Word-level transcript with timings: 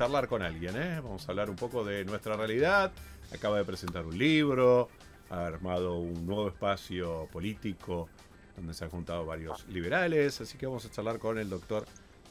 charlar 0.00 0.28
con 0.28 0.40
alguien, 0.40 0.74
¿eh? 0.76 0.98
Vamos 1.02 1.28
a 1.28 1.32
hablar 1.32 1.50
un 1.50 1.56
poco 1.56 1.84
de 1.84 2.06
nuestra 2.06 2.34
realidad. 2.34 2.90
Acaba 3.34 3.58
de 3.58 3.66
presentar 3.66 4.06
un 4.06 4.16
libro, 4.16 4.88
ha 5.28 5.44
armado 5.44 5.98
un 5.98 6.24
nuevo 6.24 6.48
espacio 6.48 7.28
político 7.30 8.08
donde 8.56 8.72
se 8.72 8.82
han 8.82 8.88
juntado 8.90 9.26
varios 9.26 9.68
liberales, 9.68 10.40
así 10.40 10.56
que 10.56 10.64
vamos 10.64 10.86
a 10.86 10.90
charlar 10.90 11.18
con 11.18 11.36
el 11.36 11.50
doctor 11.50 11.84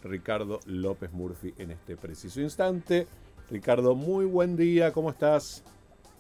Ricardo 0.04 0.62
López 0.66 1.12
Murphy 1.12 1.54
en 1.60 1.70
este 1.70 1.96
preciso 1.96 2.42
instante. 2.42 3.06
Ricardo, 3.52 3.94
muy 3.94 4.26
buen 4.26 4.58
día, 4.58 4.92
¿cómo 4.92 5.12
estás? 5.12 5.64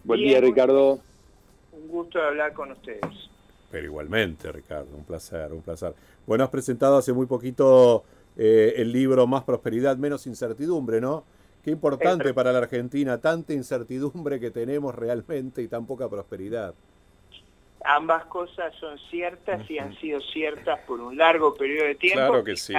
Buen 0.03 0.19
día, 0.19 0.39
Ricardo. 0.41 0.99
Un 1.71 1.87
gusto 1.87 2.19
de 2.19 2.27
hablar 2.27 2.53
con 2.53 2.73
ustedes. 2.73 3.01
Pero 3.71 3.85
igualmente, 3.85 4.51
Ricardo, 4.51 4.95
un 4.95 5.03
placer, 5.03 5.51
un 5.51 5.63
placer. 5.63 5.95
Bueno, 6.27 6.43
has 6.43 6.51
presentado 6.51 6.97
hace 6.97 7.11
muy 7.11 7.25
poquito 7.25 8.03
eh, 8.37 8.75
el 8.77 8.91
libro 8.91 9.25
Más 9.25 9.43
Prosperidad, 9.45 9.97
Menos 9.97 10.27
Incertidumbre, 10.27 11.01
¿no? 11.01 11.23
Qué 11.63 11.71
importante 11.71 12.33
para 12.33 12.51
la 12.53 12.59
Argentina, 12.59 13.19
tanta 13.19 13.53
incertidumbre 13.53 14.39
que 14.39 14.51
tenemos 14.51 14.95
realmente 14.95 15.61
y 15.61 15.67
tan 15.67 15.85
poca 15.85 16.09
prosperidad. 16.09 16.73
Ambas 17.83 18.25
cosas 18.25 18.73
son 18.75 18.97
ciertas 19.09 19.69
y 19.69 19.77
han 19.77 19.95
sido 19.99 20.19
ciertas 20.21 20.79
por 20.81 20.99
un 20.99 21.17
largo 21.17 21.53
periodo 21.53 21.87
de 21.87 21.95
tiempo. 21.95 22.27
Claro 22.27 22.43
que 22.43 22.55
sí. 22.55 22.73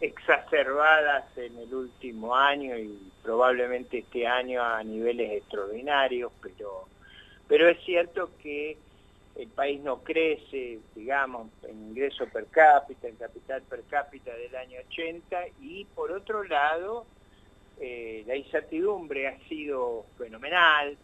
Exacerbadas 0.00 1.24
en 1.36 1.56
el 1.58 1.72
último 1.72 2.34
año 2.34 2.76
y 2.76 2.98
probablemente 3.22 3.98
este 3.98 4.26
año 4.26 4.62
a 4.62 4.82
niveles 4.82 5.32
extraordinarios, 5.32 6.32
pero, 6.42 6.88
pero 7.46 7.68
es 7.68 7.78
cierto 7.84 8.30
que 8.42 8.76
el 9.36 9.48
país 9.48 9.80
no 9.80 10.02
crece, 10.02 10.80
digamos, 10.94 11.48
en 11.62 11.88
ingreso 11.88 12.26
per 12.26 12.46
cápita, 12.46 13.08
en 13.08 13.16
capital 13.16 13.62
per 13.62 13.82
cápita 13.84 14.34
del 14.34 14.54
año 14.56 14.78
80, 14.88 15.38
y 15.60 15.84
por 15.94 16.12
otro 16.12 16.44
lado, 16.44 17.06
eh, 17.80 18.24
la 18.26 18.36
incertidumbre 18.36 19.28
ha 19.28 19.38
sido 19.48 20.06
fenomenal. 20.16 20.96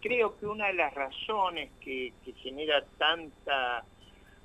Creo 0.00 0.38
que 0.38 0.46
una 0.46 0.68
de 0.68 0.74
las 0.74 0.92
razones 0.94 1.70
que, 1.80 2.12
genera 2.42 2.84
tanta, 2.98 3.84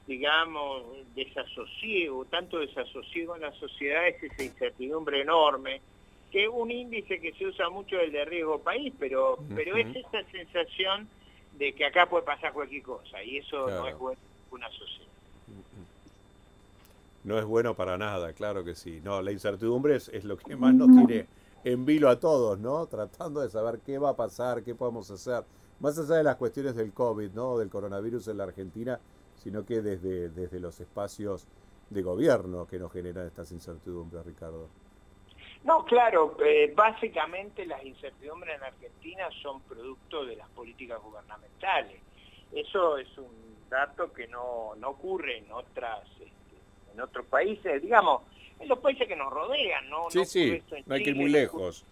digamos, 0.06 0.84
desasosiego, 1.16 2.26
tanto 2.26 2.60
desasosiego 2.60 3.36
en 3.36 3.42
la 3.42 3.52
sociedad 3.54 4.08
es 4.08 4.22
esa 4.22 4.44
incertidumbre 4.44 5.22
enorme, 5.22 5.82
que 6.32 6.44
es 6.44 6.50
un 6.52 6.70
índice 6.70 7.20
que 7.20 7.32
se 7.34 7.46
usa 7.46 7.70
mucho 7.70 8.00
el 8.00 8.12
de 8.12 8.26
riesgo 8.26 8.60
país, 8.60 8.94
pero, 9.00 9.40
pero 9.56 9.78
es 9.78 9.96
esa 9.96 10.24
sensación 10.30 11.08
de 11.54 11.74
que 11.74 11.86
acá 11.86 12.06
puede 12.08 12.24
pasar 12.26 12.54
cualquier 12.54 12.84
cosa, 12.84 13.24
y 13.24 13.38
eso 13.38 13.68
no 13.68 13.88
es 13.88 13.98
bueno 13.98 14.22
en 14.22 14.54
una 14.54 14.70
sociedad. 14.70 15.07
No 17.28 17.38
es 17.38 17.44
bueno 17.44 17.76
para 17.76 17.98
nada, 17.98 18.32
claro 18.32 18.64
que 18.64 18.74
sí. 18.74 19.02
No, 19.04 19.22
la 19.22 19.34
incertidumbre 19.34 19.98
es, 19.98 20.24
lo 20.24 20.38
que 20.38 20.56
más 20.56 20.74
nos 20.74 20.88
tiene 20.88 21.28
en 21.66 21.86
vilo 21.86 22.08
a 22.08 22.22
todos, 22.22 22.58
¿no? 22.58 22.86
Tratando 22.88 23.42
de 23.42 23.50
saber 23.50 23.82
qué 23.86 23.98
va 23.98 24.12
a 24.12 24.16
pasar, 24.16 24.64
qué 24.64 24.76
podemos 24.76 25.12
hacer. 25.12 25.44
Más 25.82 26.00
allá 26.00 26.16
de 26.16 26.24
las 26.24 26.38
cuestiones 26.38 26.78
del 26.78 26.94
COVID, 26.94 27.32
¿no? 27.32 27.58
Del 27.58 27.70
coronavirus 27.70 28.30
en 28.30 28.38
la 28.38 28.46
Argentina, 28.46 29.02
sino 29.36 29.66
que 29.66 29.82
desde, 29.82 30.30
desde 30.30 30.62
los 30.62 30.80
espacios 30.80 31.50
de 31.90 32.02
gobierno 32.02 32.66
que 32.66 32.80
nos 32.80 32.94
generan 32.94 33.28
estas 33.28 33.52
incertidumbres, 33.52 34.26
Ricardo. 34.26 34.70
No, 35.66 35.84
claro, 35.84 36.38
eh, 36.46 36.72
básicamente 36.74 37.66
las 37.66 37.84
incertidumbres 37.84 38.56
en 38.56 38.64
Argentina 38.64 39.28
son 39.42 39.60
producto 39.64 40.26
de 40.26 40.38
las 40.38 40.48
políticas 40.52 41.02
gubernamentales. 41.02 42.00
Eso 42.54 42.98
es 42.98 43.18
un 43.18 43.68
dato 43.70 44.14
que 44.14 44.30
no, 44.30 44.76
no 44.78 44.92
ocurre 44.92 45.40
en 45.40 45.52
otras 45.52 46.08
en 46.98 47.02
otros 47.02 47.28
países, 47.28 47.82
digamos, 47.82 48.24
en 48.60 48.68
los 48.68 48.80
países 48.80 49.08
que 49.08 49.16
nos 49.16 49.32
rodean, 49.32 49.88
¿no? 49.88 50.10
Sí, 50.10 50.26
sí, 50.26 50.64
no 50.88 50.96
hay 50.96 51.04
que 51.04 51.12
ir 51.12 51.16
muy 51.16 51.30
lejos. 51.30 51.86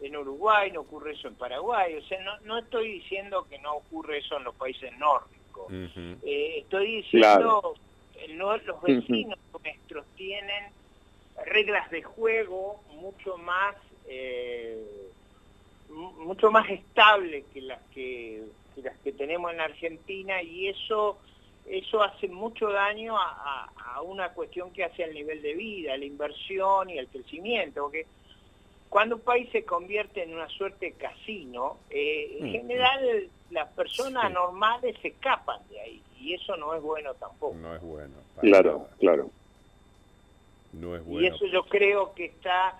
En, 0.00 0.16
Uruguay, 0.16 0.70
no 0.70 0.82
ocurre 0.82 1.14
eso 1.14 1.26
en 1.26 1.34
Paraguay, 1.34 1.96
o 1.96 2.02
sea, 2.02 2.22
no, 2.22 2.38
no 2.40 2.58
estoy 2.58 3.00
diciendo 3.00 3.46
que 3.50 3.58
no 3.58 3.74
ocurre 3.74 4.18
eso 4.18 4.36
en 4.36 4.44
los 4.44 4.54
países 4.54 4.96
nórdicos. 4.98 5.72
Eh, 6.22 6.58
estoy 6.58 7.02
diciendo, 7.02 7.74
que 8.14 8.28
los 8.28 8.82
vecinos 8.82 9.38
nuestros 9.52 10.06
tienen 10.16 10.64
reglas 11.44 11.90
de 11.90 12.02
juego 12.02 12.80
mucho 12.94 13.36
más 13.38 13.74
eh, 14.06 15.10
mucho 15.88 16.50
más 16.50 16.68
estables 16.70 17.44
que 17.52 17.60
las 17.62 17.82
que, 17.92 18.44
que 18.74 18.82
las 18.82 18.96
que 18.98 19.12
tenemos 19.12 19.52
en 19.52 19.60
Argentina 19.60 20.42
y 20.42 20.68
eso 20.68 21.18
eso 21.68 22.02
hace 22.02 22.28
mucho 22.28 22.70
daño 22.70 23.16
a, 23.18 23.70
una 24.02 24.28
cuestión 24.30 24.70
que 24.72 24.84
hace 24.84 25.04
al 25.04 25.14
nivel 25.14 25.40
de 25.40 25.54
vida, 25.54 25.96
la 25.96 26.04
inversión 26.04 26.90
y 26.90 26.98
el 26.98 27.08
crecimiento, 27.08 27.84
porque 27.84 28.06
cuando 28.90 29.16
un 29.16 29.22
país 29.22 29.48
se 29.50 29.64
convierte 29.64 30.22
en 30.22 30.34
una 30.34 30.48
suerte 30.48 30.86
de 30.86 30.92
casino, 30.92 31.78
eh, 31.88 32.36
en 32.40 32.48
mm, 32.48 32.52
general 32.52 33.00
mm. 33.04 33.54
las 33.54 33.68
personas 33.72 34.30
normales 34.30 34.96
se 35.00 35.08
escapan 35.08 35.60
de 35.70 35.80
ahí, 35.80 36.02
y 36.20 36.34
eso 36.34 36.56
no 36.56 36.74
es 36.74 36.82
bueno 36.82 37.14
tampoco. 37.14 37.54
No 37.56 37.74
es 37.74 37.80
bueno. 37.80 38.14
Claro, 38.40 38.86
claro. 38.98 39.30
No 40.74 40.94
es 40.94 41.04
bueno. 41.04 41.22
Y 41.22 41.26
eso 41.26 41.46
yo 41.46 41.64
creo 41.64 42.12
que 42.14 42.26
está 42.26 42.78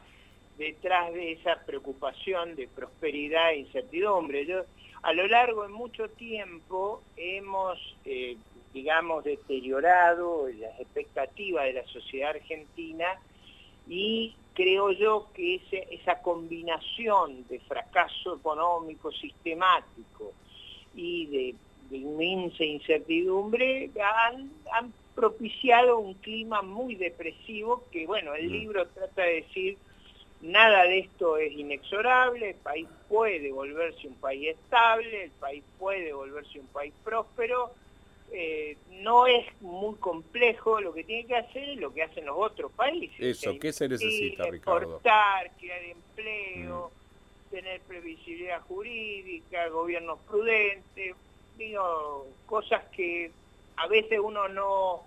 detrás 0.58 1.12
de 1.12 1.32
esa 1.32 1.56
preocupación 1.64 2.56
de 2.56 2.68
prosperidad 2.68 3.53
e 3.53 3.60
incertidumbre. 3.60 4.44
Yo, 4.47 4.64
a 5.03 5.12
lo 5.12 5.26
largo 5.26 5.62
de 5.62 5.68
mucho 5.68 6.08
tiempo 6.10 7.03
hemos 7.16 7.78
eh, 8.04 8.36
digamos, 8.76 9.25
deteriorado 9.25 10.48
las 10.48 10.78
expectativas 10.78 11.64
de 11.64 11.72
la 11.72 11.87
sociedad 11.87 12.37
argentina 12.37 13.06
y 13.88 14.34
creo 14.53 14.91
yo 14.91 15.28
que 15.32 15.62
esa 15.91 16.20
combinación 16.20 17.47
de 17.48 17.59
fracaso 17.60 18.36
económico 18.36 19.10
sistemático 19.12 20.34
y 20.94 21.26
de, 21.26 21.54
inmensa 21.97 22.65
incertidumbre 22.65 23.91
han, 24.70 24.92
propiciado 25.15 25.98
un 25.98 26.12
clima 26.12 26.60
muy 26.60 26.94
depresivo 26.97 27.84
que, 27.91 28.06
bueno, 28.06 28.34
el 28.34 28.50
mm. 28.50 28.53
libro 28.53 28.86
trata 28.88 29.22
de 29.22 29.36
decir 29.36 29.78
nada 30.42 30.82
de 30.82 30.98
esto 30.98 31.38
es 31.38 31.53
inexorable, 31.54 32.50
el 32.50 32.56
país 32.56 32.86
puede 33.09 33.50
volverse 33.50 34.06
un 34.09 34.16
país 34.16 34.48
estable, 34.48 35.25
el 35.25 35.31
país 35.31 35.65
puede 35.78 36.12
volverse 36.12 36.60
un 36.60 36.66
país 36.66 36.92
próspero, 37.03 37.72
eh, 38.32 38.76
no 38.91 39.26
es 39.26 39.44
muy 39.60 39.94
complejo, 39.97 40.81
lo 40.81 40.92
que 40.92 41.04
tiene 41.04 41.26
que 41.26 41.37
hacer 41.37 41.69
es 41.70 41.78
lo 41.78 41.92
que 41.92 42.03
hacen 42.03 42.26
los 42.26 42.37
otros 42.38 42.72
países. 42.72 43.19
Eso, 43.19 43.59
¿qué 43.59 43.72
se 43.72 43.88
necesita, 43.88 44.44
Ricardo? 44.44 44.97
Exportar, 44.97 45.50
crear 45.59 45.82
empleo, 45.84 46.91
mm. 46.91 47.50
tener 47.50 47.81
previsibilidad 47.82 48.60
jurídica, 48.62 49.69
gobiernos 49.69 50.19
prudentes, 50.20 51.15
digo, 51.56 52.26
cosas 52.47 52.84
que 52.97 53.31
a 53.76 53.86
veces 53.86 54.19
uno 54.22 54.48
no, 54.48 55.03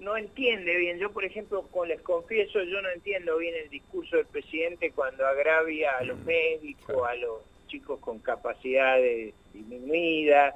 no 0.00 0.16
entiende 0.16 0.76
bien. 0.76 0.98
Yo, 0.98 1.10
por 1.10 1.24
ejemplo, 1.24 1.62
con 1.70 1.88
les 1.88 2.00
confieso, 2.00 2.62
yo 2.62 2.80
no 2.82 2.88
entiendo 2.90 3.36
bien 3.38 3.54
el 3.62 3.70
discurso 3.70 4.16
del 4.16 4.26
presidente 4.26 4.92
cuando 4.92 5.26
agravia 5.26 5.98
a 5.98 6.04
los 6.04 6.18
mm, 6.18 6.24
médicos, 6.26 7.08
a 7.08 7.14
los 7.16 7.38
chicos 7.68 8.00
con 8.00 8.18
capacidades 8.18 9.34
disminuidas, 9.52 10.54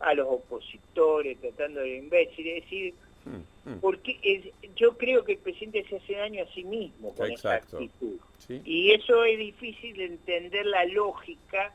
a 0.00 0.14
los 0.14 0.26
opositores, 0.28 1.38
tratando 1.40 1.80
de 1.80 1.98
imbécil, 1.98 2.48
es 2.48 2.64
decir, 2.64 2.94
mm, 3.24 3.70
mm. 3.70 3.80
porque 3.80 4.52
yo 4.76 4.96
creo 4.96 5.24
que 5.24 5.32
el 5.32 5.38
presidente 5.38 5.84
se 5.88 5.96
hace 5.96 6.14
daño 6.14 6.42
a 6.42 6.54
sí 6.54 6.64
mismo 6.64 7.14
con 7.14 7.30
esa 7.30 7.54
actitud. 7.54 8.18
Y 8.48 8.92
eso 8.92 9.24
es 9.24 9.38
difícil 9.38 9.96
de 9.96 10.04
entender 10.04 10.66
la 10.66 10.84
lógica 10.84 11.72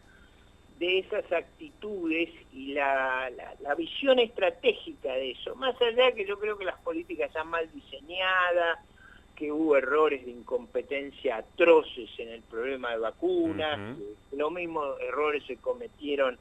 de 0.77 0.99
esas 0.99 1.29
actitudes 1.31 2.29
y 2.53 2.73
la, 2.73 3.29
la, 3.61 3.75
visión 3.75 4.17
estratégica 4.19 5.13
de 5.13 5.31
eso. 5.31 5.55
Más 5.55 5.79
allá 5.81 6.13
que 6.13 6.25
yo 6.25 6.39
creo 6.39 6.57
que 6.57 6.63
las 6.63 6.79
políticas 6.79 7.27
están 7.27 7.49
mal 7.49 7.69
diseñadas, 7.73 8.79
que 9.35 9.51
hubo 9.51 9.77
errores 9.77 10.25
de 10.25 10.31
incompetencia 10.31 11.37
atroces 11.37 12.09
en 12.17 12.29
el 12.29 12.41
problema 12.41 12.91
de 12.91 12.97
vacunas, 12.97 13.97
los 14.31 14.51
mismos 14.51 14.99
errores 14.99 15.43
se 15.47 15.55
cometieron 15.57 16.37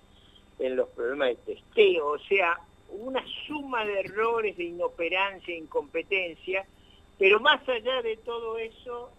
en 0.58 0.76
los 0.76 0.88
problemas 0.90 1.28
de 1.28 1.54
testeo, 1.54 2.08
o 2.08 2.18
sea, 2.18 2.58
una 2.90 3.22
suma 3.46 3.84
de 3.84 4.00
errores, 4.00 4.56
de 4.56 4.64
inoperancia, 4.64 5.54
incompetencia, 5.54 6.64
pero 7.18 7.40
más 7.40 7.66
allá 7.68 8.02
de 8.02 8.16
todo 8.16 8.58
eso, 8.58 9.10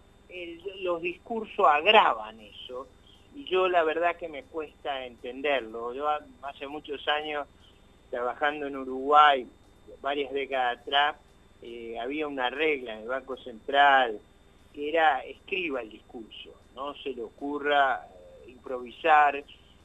los 0.80 1.02
discursos 1.02 1.66
agravan 1.66 2.40
eso, 2.40 2.86
y 3.34 3.44
yo 3.44 3.68
la 3.68 3.84
verdad 3.84 4.16
que 4.16 4.28
me 4.28 4.42
cuesta 4.42 5.06
entenderlo. 5.06 5.94
Yo 5.94 6.08
hace 6.42 6.66
muchos 6.66 7.06
años, 7.08 7.46
trabajando 8.10 8.66
en 8.66 8.76
Uruguay, 8.76 9.46
varias 10.00 10.32
décadas 10.32 10.78
atrás, 10.80 11.16
eh, 11.62 11.98
había 12.00 12.26
una 12.26 12.50
regla 12.50 12.94
en 12.94 13.02
el 13.02 13.08
Banco 13.08 13.36
Central 13.36 14.18
que 14.72 14.88
era 14.88 15.20
escriba 15.24 15.82
el 15.82 15.90
discurso, 15.90 16.54
no 16.74 16.94
se 16.94 17.10
le 17.10 17.22
ocurra 17.22 18.06
eh, 18.06 18.50
improvisar, 18.50 19.42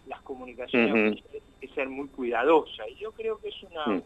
las 0.08 0.22
comunicaciones 0.22 1.24
tienen 1.24 1.44
que 1.60 1.68
ser 1.70 1.90
muy 1.90 2.08
cuidadosas. 2.08 2.88
Y 2.90 2.96
yo 2.96 3.12
creo 3.12 3.40
que 3.40 3.50
es 3.50 3.64
una, 3.64 4.02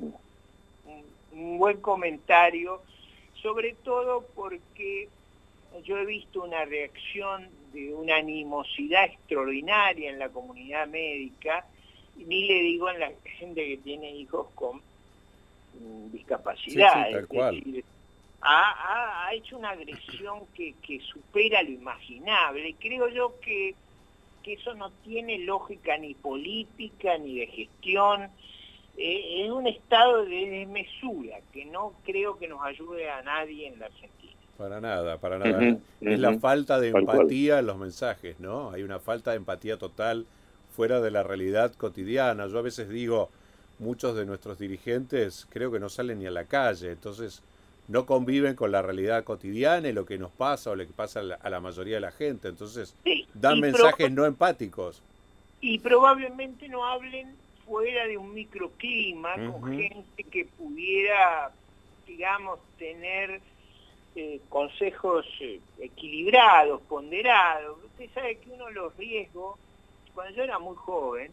un, 1.33 1.57
buen 1.57 1.79
comentario, 1.81 2.81
sobre 3.41 3.73
todo 3.83 4.25
porque 4.35 5.09
yo 5.83 5.97
he 5.97 6.05
visto 6.05 6.43
una 6.43 6.65
reacción 6.65 7.47
de 7.73 7.93
una 7.93 8.17
animosidad 8.17 9.05
extraordinaria 9.05 10.09
en 10.09 10.19
la 10.19 10.29
comunidad 10.29 10.87
médica, 10.87 11.65
ni 12.17 12.47
le 12.47 12.61
digo 12.61 12.89
en 12.89 12.99
la 12.99 13.11
gente 13.37 13.65
que 13.65 13.77
tiene 13.77 14.11
hijos 14.11 14.47
con 14.55 14.77
mm, 14.77 16.11
discapacidad. 16.11 17.07
ha, 18.41 19.29
hecho 19.33 19.57
una 19.57 19.71
agresión 19.71 20.41
que, 20.55 20.73
supera 21.01 21.61
lo 21.63 21.69
imaginable. 21.69 22.75
Creo 22.79 23.07
yo 23.09 23.39
que, 23.39 23.75
que 24.43 24.53
eso 24.53 24.73
no 24.73 24.91
tiene 25.03 25.39
lógica 25.39 25.97
ni 25.97 26.13
política 26.13 27.17
ni 27.17 27.39
de 27.39 27.47
gestión. 27.47 28.23
Eh, 28.97 29.45
es 29.45 29.51
un 29.51 29.67
estado 29.67 30.25
de 30.25 30.49
desmesura 30.49 31.37
que 31.53 31.65
no 31.65 31.93
creo 32.05 32.37
que 32.37 32.47
nos 32.47 32.61
ayude 32.63 33.09
a 33.09 33.21
nadie 33.21 33.67
en 33.67 33.79
la 33.79 33.85
Argentina. 33.85 34.33
Para 34.57 34.81
nada, 34.81 35.17
para 35.17 35.39
nada. 35.39 35.77
es 36.01 36.19
la 36.19 36.37
falta 36.37 36.79
de 36.81 36.89
empatía 36.89 37.59
en 37.59 37.65
los 37.65 37.77
mensajes, 37.77 38.39
¿no? 38.41 38.71
Hay 38.71 38.83
una 38.83 38.99
falta 38.99 39.31
de 39.31 39.37
empatía 39.37 39.77
total 39.77 40.25
fuera 40.75 40.99
de 40.99 41.11
la 41.11 41.23
realidad 41.23 41.73
cotidiana. 41.75 42.47
Yo 42.47 42.59
a 42.59 42.61
veces 42.61 42.89
digo, 42.89 43.29
muchos 43.79 44.15
de 44.15 44.25
nuestros 44.25 44.59
dirigentes 44.59 45.47
creo 45.49 45.71
que 45.71 45.79
no 45.79 45.87
salen 45.87 46.19
ni 46.19 46.25
a 46.25 46.31
la 46.31 46.43
calle, 46.43 46.91
entonces 46.91 47.41
no 47.89 48.05
conviven 48.05 48.55
con 48.55 48.71
la 48.71 48.83
realidad 48.83 49.23
cotidiana 49.23 49.89
y 49.89 49.93
lo 49.93 50.05
que 50.05 50.19
nos 50.19 50.31
pasa 50.31 50.69
o 50.69 50.75
lo 50.75 50.85
que 50.85 50.93
pasa 50.93 51.21
a 51.21 51.49
la, 51.49 51.59
mayoría 51.59 51.95
de 51.95 52.01
la 52.01 52.11
gente. 52.11 52.47
Entonces 52.47 52.95
dan 53.33 53.59
mensajes 53.59 54.11
no 54.11 54.25
empáticos. 54.25 55.01
Y 55.59 55.79
probablemente 55.79 56.69
no 56.69 56.85
hablen 56.85 57.35
fuera 57.65 58.05
de 58.05 58.17
un 58.17 58.33
microclima, 58.33 59.33
con 59.33 59.75
gente 59.75 60.23
que 60.23 60.45
pudiera, 60.45 61.51
digamos, 62.07 62.59
tener 62.77 63.41
eh, 64.15 64.39
consejos 64.49 65.25
eh, 65.41 65.59
equilibrados, 65.79 66.81
ponderados. 66.81 67.77
Usted 67.85 68.09
sabe 68.13 68.37
que 68.37 68.51
uno 68.51 68.67
de 68.67 68.73
los 68.73 68.95
riesgos, 68.97 69.57
cuando 70.13 70.35
yo 70.35 70.43
era 70.43 70.59
muy 70.59 70.75
joven, 70.75 71.31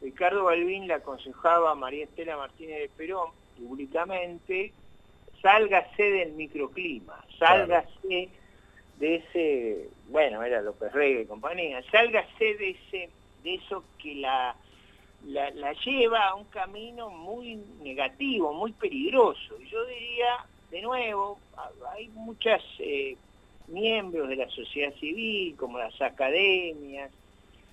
Ricardo 0.00 0.44
Balbín 0.44 0.86
le 0.86 0.94
aconsejaba 0.94 1.72
a 1.72 1.74
María 1.74 2.04
Estela 2.04 2.36
Martínez 2.36 2.78
de 2.78 2.88
Perón 2.96 3.30
públicamente, 3.58 4.72
sálgase 5.44 6.02
del 6.02 6.32
microclima, 6.32 7.22
sálgase 7.38 8.30
de 8.98 9.14
ese, 9.16 9.88
bueno, 10.08 10.42
era 10.42 10.62
López 10.62 10.90
Rey 10.92 11.20
y 11.20 11.26
compañía, 11.26 11.82
sálgase 11.90 12.54
de 12.54 12.70
ese, 12.70 13.10
de 13.42 13.54
eso 13.54 13.84
que 13.98 14.14
la 14.14 14.56
la, 15.26 15.72
lleva 15.84 16.28
a 16.28 16.34
un 16.34 16.44
camino 16.44 17.10
muy 17.10 17.56
negativo, 17.82 18.52
muy 18.52 18.72
peligroso. 18.72 19.58
Yo 19.70 19.84
diría, 19.86 20.46
de 20.70 20.82
nuevo, 20.82 21.38
hay 21.94 22.08
muchos 22.08 22.62
eh, 22.78 23.16
miembros 23.68 24.28
de 24.28 24.36
la 24.36 24.48
sociedad 24.48 24.94
civil, 24.94 25.56
como 25.56 25.78
las 25.78 26.00
academias, 26.00 27.10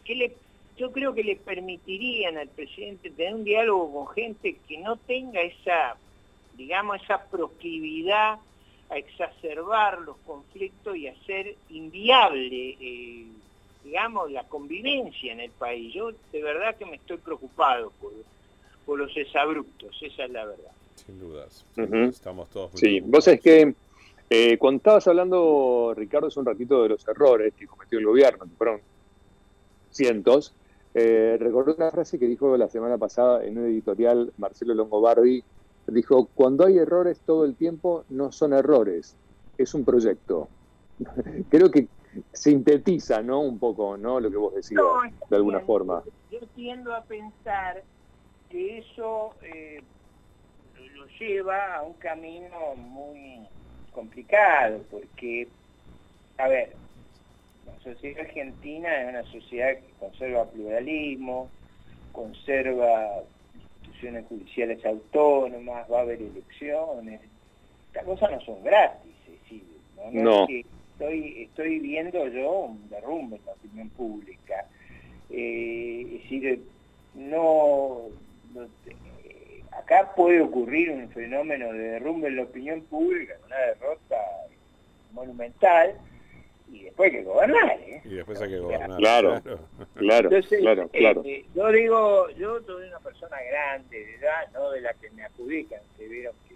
que 0.06 0.16
le, 0.16 0.36
yo 0.78 0.92
creo 0.92 1.14
que 1.14 1.24
le 1.24 1.36
permitirían 1.36 2.38
al 2.38 2.48
presidente 2.50 3.10
tener 3.12 3.36
un 3.36 3.44
diálogo 3.44 3.94
con 3.94 4.16
gente 4.16 4.58
que 4.68 4.78
no 4.78 4.98
tenga 4.98 5.42
esa, 5.42 5.98
digamos, 6.62 7.02
esa 7.02 7.24
proclividad 7.26 8.40
a 8.90 8.98
exacerbar 8.98 10.02
los 10.02 10.18
conflictos 10.26 10.96
y 10.98 11.08
hacer 11.08 11.56
inviable 11.70 12.78
eh, 12.80 13.26
digamos, 13.84 14.32
la 14.32 14.44
convivencia 14.44 15.32
en 15.32 15.40
el 15.40 15.52
país. 15.52 15.94
Yo 15.94 16.12
de 16.32 16.44
verdad 16.44 16.76
que 16.76 16.86
me 16.86 16.96
estoy 16.96 17.18
preocupado 17.18 17.92
por, 18.00 18.12
por 18.86 19.00
los 19.00 19.16
exabruptos, 19.16 19.96
esa 20.02 20.26
es 20.26 20.32
la 20.32 20.46
verdad. 20.46 20.72
Sin 20.96 21.20
dudas, 21.20 21.66
estamos 21.76 22.50
todos 22.50 22.74
muy 22.74 22.80
Sí, 22.80 23.00
vos 23.00 23.28
es 23.28 23.42
que 23.42 23.74
eh, 24.30 24.58
cuando 24.58 24.78
estabas 24.78 25.08
hablando, 25.08 25.94
Ricardo, 25.96 26.28
hace 26.28 26.40
un 26.40 26.46
ratito 26.46 26.84
de 26.84 26.90
los 26.90 27.08
errores 27.08 27.54
que 27.56 27.68
cometió 27.68 28.00
el 28.00 28.06
gobierno, 28.06 28.46
que 28.46 28.56
fueron 28.56 28.82
cientos, 29.90 30.54
eh, 30.94 31.38
recordé 31.40 31.74
una 31.74 31.92
frase 31.92 32.20
que 32.20 32.28
dijo 32.28 32.56
la 32.58 32.68
semana 32.70 32.98
pasada 32.98 33.44
en 33.44 33.58
un 33.58 33.66
editorial 33.66 34.32
Marcelo 34.38 34.74
Longobardi, 34.74 35.44
dijo, 35.88 36.30
cuando 36.34 36.66
hay 36.66 36.78
errores 36.78 37.22
todo 37.26 37.46
el 37.46 37.56
tiempo, 37.56 38.06
no 38.10 38.32
son 38.32 38.54
errores, 38.54 39.16
es 39.58 39.74
un 39.74 39.86
proyecto. 39.86 40.50
Creo 41.50 41.70
que 41.72 41.88
sintetiza, 42.34 43.22
¿no? 43.22 43.42
Un 43.42 43.60
poco, 43.60 43.98
¿no? 43.98 44.20
Lo 44.20 44.30
que 44.30 44.38
vos 44.38 44.54
decías, 44.56 44.82
de 45.30 45.36
alguna 45.36 45.62
forma. 45.62 46.04
Yo 46.30 46.40
tiendo 46.56 46.94
a 46.94 47.04
pensar 47.04 47.84
que 48.50 48.80
eso 48.80 49.34
eh, 49.44 49.82
lo 50.96 51.06
lleva 51.20 51.76
a 51.76 51.84
un 51.84 51.94
camino 51.94 52.76
muy 52.76 53.48
complicado, 53.92 54.82
porque, 54.90 55.48
a 56.38 56.48
ver, 56.48 56.76
la 57.66 57.80
sociedad 57.80 58.26
argentina 58.26 59.02
es 59.02 59.10
una 59.10 59.24
sociedad 59.32 59.76
que 59.76 59.94
conserva 60.00 60.50
pluralismo, 60.50 61.50
conserva 62.12 63.24
instituciones 64.02 64.26
judiciales 64.28 64.86
autónomas, 64.86 65.86
va 65.92 66.00
a 66.00 66.02
haber 66.02 66.22
elecciones. 66.22 67.22
Estas 67.88 68.06
cosas 68.06 68.32
no 68.32 68.42
son 68.42 68.64
gratis, 68.64 69.12
¿no? 69.98 70.12
no 70.12 70.48
estoy, 70.48 71.44
estoy 71.44 71.80
viendo 71.80 72.28
yo 72.28 72.52
un 72.52 72.90
derrumbe 72.90 73.38
en 73.38 73.46
la 73.46 73.52
opinión 73.54 73.90
pública. 73.90 74.66
Eh, 75.30 76.06
es 76.08 76.24
decir, 76.24 76.64
no, 77.16 78.02
acá 79.72 80.14
puede 80.16 80.42
ocurrir 80.42 80.92
un 80.92 81.10
fenómeno 81.10 81.72
de 81.74 81.80
derrumbe 81.80 82.28
en 82.28 82.38
la 82.38 82.44
opinión 82.44 82.82
pública, 82.82 83.34
una 83.46 83.58
derrota 83.58 84.18
monumental, 85.14 85.96
y 86.72 86.84
después 86.84 87.12
hay 87.12 87.20
que 87.20 87.24
gobernar. 87.24 87.80
¿eh? 87.82 88.02
Y 88.06 88.16
después 88.16 88.42
hay 88.42 88.50
que 88.50 88.60
gobernar. 88.60 88.98
Claro, 88.98 89.42
claro, 89.96 90.30
claro, 90.30 90.90
claro. 90.90 91.22
Eh, 91.26 91.46
yo 91.54 91.72
digo, 91.72 92.30
yo 92.32 92.62
soy 92.62 92.88
una 92.88 93.00
persona 93.00 93.38
grande 93.50 93.98
de 93.98 94.16
edad, 94.16 94.52
no 94.54 94.72
de 94.72 94.82
la 94.82 94.94
que 94.94 95.10
me 95.12 95.24
adjudican, 95.24 95.82
que 95.98 96.08
vieron 96.08 96.34
que 96.48 96.56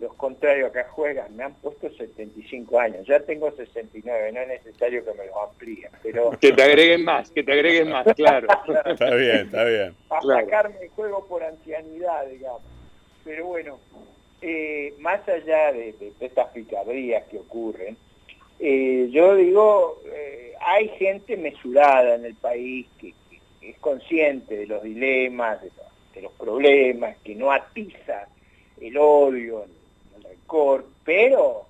los 0.00 0.14
contrarios 0.14 0.70
acá 0.70 0.88
juegan, 0.90 1.36
me 1.36 1.44
han 1.44 1.54
puesto 1.54 1.88
75 1.90 2.80
años, 2.80 3.06
ya 3.06 3.20
tengo 3.20 3.50
69, 3.52 4.32
no 4.32 4.40
es 4.40 4.48
necesario 4.48 5.04
que 5.04 5.14
me 5.14 5.26
los 5.26 5.36
amplíen, 5.48 5.90
pero... 6.02 6.30
Que 6.40 6.52
te 6.52 6.62
agreguen 6.62 7.04
más, 7.04 7.30
que 7.30 7.42
te 7.42 7.52
agreguen 7.52 7.90
más, 7.90 8.06
claro. 8.16 8.48
está 8.84 9.14
bien, 9.14 9.46
está 9.46 9.64
bien. 9.64 9.94
A 10.10 10.20
sacarme 10.22 10.76
el 10.82 10.88
juego 10.90 11.24
por 11.26 11.44
ancianidad, 11.44 12.26
digamos. 12.26 12.62
Pero 13.24 13.46
bueno, 13.46 13.78
eh, 14.40 14.94
más 14.98 15.26
allá 15.28 15.72
de, 15.72 15.94
estas 16.18 16.48
picardías 16.48 17.24
que 17.28 17.38
ocurren, 17.38 17.96
eh, 18.64 19.08
yo 19.10 19.34
digo, 19.34 20.00
eh, 20.06 20.54
hay 20.60 20.88
gente 20.90 21.36
mesurada 21.36 22.14
en 22.14 22.24
el 22.24 22.36
país 22.36 22.86
que, 23.00 23.12
es 23.60 23.78
consciente 23.78 24.56
de 24.56 24.66
los 24.66 24.82
dilemas, 24.82 25.60
de 26.14 26.22
los 26.22 26.32
problemas, 26.32 27.16
que 27.18 27.34
no 27.34 27.52
atiza 27.52 28.26
el 28.80 28.96
odio, 28.98 29.66
pero 31.04 31.66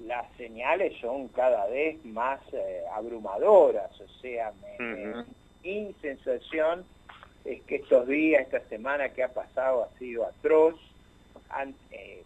las 0.00 0.26
señales 0.36 0.92
son 1.00 1.28
cada 1.28 1.66
vez 1.66 2.04
más 2.04 2.40
eh, 2.52 2.82
abrumadoras, 2.92 3.90
o 4.00 4.08
sea, 4.20 4.52
mi 5.62 5.94
sensación 6.00 6.84
es 7.44 7.62
que 7.62 7.76
estos 7.76 8.06
días, 8.06 8.42
esta 8.42 8.60
semana 8.68 9.08
que 9.10 9.22
ha 9.22 9.28
pasado 9.28 9.84
ha 9.84 9.98
sido 9.98 10.26
atroz, 10.26 10.74
eh, 11.90 12.22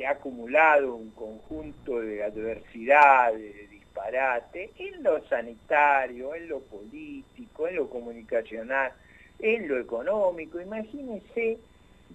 se 0.00 0.06
ha 0.06 0.12
acumulado 0.12 0.94
un 0.94 1.10
conjunto 1.10 2.00
de 2.00 2.24
adversidad, 2.24 3.34
de 3.34 3.68
disparate, 3.70 4.70
en 4.78 5.02
lo 5.02 5.22
sanitario, 5.28 6.34
en 6.34 6.48
lo 6.48 6.60
político, 6.60 7.68
en 7.68 7.76
lo 7.76 7.90
comunicacional, 7.90 8.92
en 9.40 9.68
lo 9.68 9.78
económico. 9.78 10.58
Imagínense, 10.58 11.58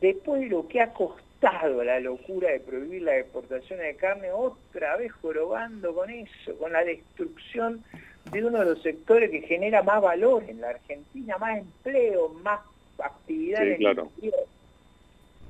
después 0.02 0.42
de 0.42 0.48
lo 0.48 0.68
que 0.68 0.82
ha 0.82 0.94
costado 0.94 1.84
la 1.84 2.00
locura 2.00 2.50
de 2.50 2.60
prohibir 2.60 3.04
la 3.04 3.20
exportación 3.20 3.78
de 3.78 3.96
carne, 3.96 4.32
otra 4.32 4.98
vez 4.98 5.12
jorobando 5.12 5.94
con 5.94 6.10
eso, 6.10 6.58
con 6.58 6.74
la 6.74 6.84
destrucción 6.84 7.84
de 8.32 8.44
uno 8.44 8.62
de 8.62 8.66
los 8.66 8.82
sectores 8.82 9.30
que 9.30 9.42
genera 9.42 9.84
más 9.84 10.02
valor 10.02 10.44
en 10.48 10.60
la 10.60 10.70
Argentina, 10.70 11.38
más 11.38 11.60
empleo, 11.60 12.30
más 12.30 12.62
actividad 12.98 13.62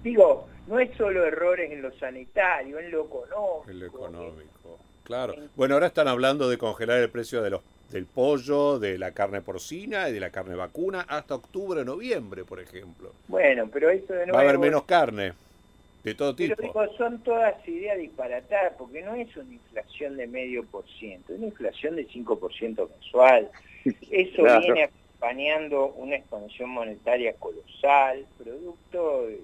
Digo, 0.05 0.47
no 0.67 0.79
es 0.79 0.95
solo 0.97 1.25
errores 1.25 1.71
en 1.71 1.81
lo 1.81 1.91
sanitario, 1.97 2.77
en 2.77 2.91
lo 2.91 3.05
económico. 3.05 3.65
En 3.67 3.79
lo 3.79 3.85
económico, 3.87 4.79
claro. 5.03 5.33
Bueno, 5.55 5.73
ahora 5.73 5.87
están 5.87 6.07
hablando 6.07 6.47
de 6.47 6.59
congelar 6.59 6.99
el 6.99 7.09
precio 7.09 7.41
de 7.41 7.49
los 7.49 7.61
del 7.89 8.05
pollo, 8.05 8.77
de 8.77 8.99
la 8.99 9.13
carne 9.13 9.41
porcina 9.41 10.07
y 10.07 10.13
de 10.13 10.19
la 10.19 10.29
carne 10.29 10.53
vacuna 10.53 11.07
hasta 11.09 11.33
octubre, 11.33 11.83
noviembre, 11.83 12.45
por 12.45 12.59
ejemplo. 12.59 13.13
Bueno, 13.27 13.67
pero 13.73 13.89
eso 13.89 14.13
de 14.13 14.27
nuevo... 14.27 14.33
Va 14.33 14.41
a 14.41 14.43
haber 14.43 14.59
menos 14.59 14.83
carne. 14.83 15.33
De 16.03 16.13
todo 16.13 16.35
tipo. 16.35 16.55
Pero 16.55 16.93
son 16.97 17.23
todas 17.23 17.67
ideas 17.67 17.97
disparatadas, 17.97 18.73
porque 18.77 19.01
no 19.01 19.15
es 19.15 19.35
una 19.35 19.53
inflación 19.53 20.17
de 20.17 20.27
medio 20.27 20.63
por 20.65 20.85
ciento, 20.99 21.33
es 21.33 21.39
una 21.39 21.47
inflación 21.47 21.95
de 21.95 22.07
5% 22.07 22.89
mensual. 22.91 23.49
Eso 24.11 24.43
viene 24.43 24.83
acompañando 24.83 25.87
una 25.93 26.17
expansión 26.17 26.69
monetaria 26.69 27.33
colosal, 27.33 28.23
producto 28.37 29.25
de, 29.25 29.39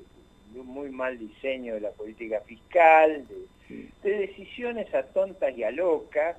un 0.56 0.68
muy 0.68 0.90
mal 0.90 1.18
diseño 1.18 1.76
de 1.76 1.82
la 1.82 1.92
política 1.92 2.42
fiscal, 2.42 3.26
de, 3.70 3.88
decisiones 4.04 4.94
a 4.94 5.04
tontas 5.04 5.58
y 5.58 5.64
a 5.64 5.72
locas, 5.72 6.38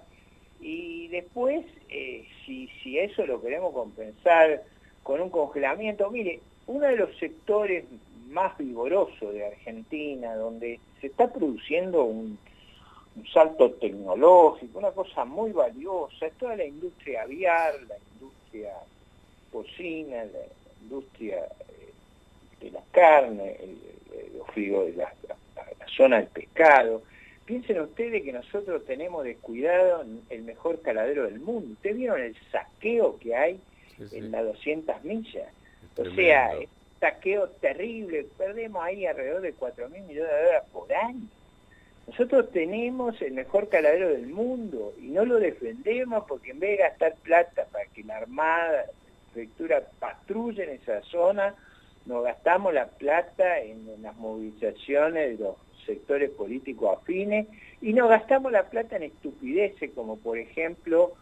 Y 0.60 1.08
después, 1.08 1.64
eh, 1.88 2.24
si, 2.44 2.68
si 2.82 2.98
eso 2.98 3.26
lo 3.26 3.40
queremos 3.42 3.72
compensar 3.72 4.62
con 5.02 5.20
un 5.20 5.30
congelamiento, 5.30 6.10
mire, 6.10 6.40
uno 6.66 6.86
de 6.86 6.96
los 6.96 7.16
sectores 7.18 7.84
más 8.28 8.56
vigorosos 8.56 9.34
de 9.34 9.46
Argentina, 9.46 10.34
donde 10.36 10.78
se 11.00 11.08
está 11.08 11.32
produciendo 11.32 12.04
un, 12.04 12.38
un 13.16 13.26
salto 13.26 13.72
tecnológico, 13.72 14.78
una 14.78 14.92
cosa 14.92 15.24
muy 15.24 15.52
valiosa, 15.52 16.26
es 16.26 16.34
toda 16.34 16.56
la 16.56 16.64
industria 16.64 17.22
aviar, 17.22 17.74
la 17.88 17.96
industria 18.14 18.72
porcina, 19.50 20.24
la 20.24 20.46
industria 20.82 21.44
eh, 21.68 21.92
de 22.60 22.70
la 22.70 22.82
carne, 22.90 23.56
el, 23.60 23.78
de 24.12 24.96
la, 24.96 25.12
zona 25.96 26.18
del 26.18 26.28
pescado. 26.28 27.02
Piensen 27.44 27.80
ustedes 27.80 28.22
que 28.22 28.32
nosotros 28.32 28.84
tenemos 28.84 29.24
descuidado 29.24 30.04
el 30.30 30.42
mejor 30.42 30.80
caladero 30.80 31.24
del 31.24 31.40
mundo. 31.40 31.72
¿Ustedes 31.72 31.96
vieron 31.96 32.20
el 32.20 32.36
saqueo 32.50 33.18
que 33.18 33.34
hay 33.34 33.60
en 34.12 34.30
las 34.30 34.44
200 34.44 35.04
millas? 35.04 35.48
O 35.96 36.04
sea, 36.14 36.52
es 36.54 36.60
un 36.60 36.66
saqueo 37.00 37.48
terrible. 37.48 38.26
Perdemos 38.38 38.82
ahí 38.82 39.06
alrededor 39.06 39.42
de 39.42 39.52
4 39.52 39.88
mil 39.90 40.02
millones 40.02 40.30
de 40.30 40.42
dólares 40.44 40.62
por 40.72 40.92
año. 40.94 41.26
Nosotros 42.06 42.50
tenemos 42.50 43.20
el 43.22 43.32
mejor 43.32 43.68
caladero 43.68 44.08
del 44.08 44.26
mundo 44.26 44.92
y 45.00 45.06
no 45.06 45.24
lo 45.24 45.38
defendemos 45.38 46.24
porque 46.26 46.50
en 46.50 46.60
vez 46.60 46.78
de 46.78 46.84
gastar 46.84 47.14
plata 47.22 47.66
para 47.70 47.86
que 47.86 48.02
la 48.02 48.16
Armada, 48.16 48.86
la 48.86 49.32
prefectura 49.32 49.82
patrulle 49.98 50.64
en 50.64 50.70
esa 50.70 51.00
zona, 51.02 51.54
nos 52.06 52.24
gastamos 52.24 52.74
la 52.74 52.86
plata 52.86 53.60
en, 53.60 54.02
las 54.02 54.16
movilizaciones 54.16 55.38
de 55.38 55.44
los 55.44 55.56
sectores 55.86 56.30
políticos 56.30 56.98
afines 57.00 57.48
y 57.80 57.92
nos 57.92 58.08
gastamos 58.08 58.52
la 58.52 58.68
plata 58.70 58.96
en 58.96 59.04
estupideces 59.04 59.90
como 59.94 60.16
por 60.16 60.38
ejemplo 60.38 61.12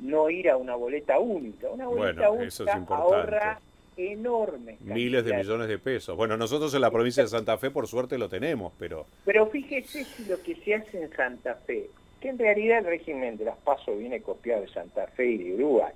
no 0.00 0.30
ir 0.30 0.48
a 0.48 0.56
una 0.56 0.74
boleta 0.74 1.18
única. 1.18 1.68
Una 1.68 1.86
boleta 1.86 2.30
única 2.30 2.84
ahorra 2.88 3.60
enormes. 3.96 4.80
Miles 4.80 5.24
de 5.24 5.36
millones 5.36 5.68
de 5.68 5.78
pesos. 5.78 6.16
Bueno, 6.16 6.36
nosotros 6.36 6.72
en 6.74 6.80
la 6.80 6.90
provincia 6.90 7.22
de 7.22 7.28
Santa 7.28 7.58
Fe 7.58 7.70
por 7.70 7.88
suerte 7.88 8.16
lo 8.16 8.28
tenemos, 8.28 8.72
pero... 8.78 9.06
Pero 9.24 9.46
fíjese 9.48 10.04
si 10.04 10.24
lo 10.26 10.40
que 10.40 10.54
se 10.54 10.76
hace 10.76 11.02
en 11.02 11.10
Santa 11.10 11.56
Fe 11.66 11.90
que 12.20 12.28
en 12.28 12.38
realidad 12.38 12.78
el 12.78 12.86
régimen 12.86 13.36
de 13.36 13.44
las 13.44 13.56
pasos 13.58 13.98
viene 13.98 14.20
copiado 14.20 14.62
de 14.62 14.68
Santa 14.68 15.06
Fe 15.08 15.26
y 15.26 15.38
de 15.38 15.54
Uruguay. 15.54 15.92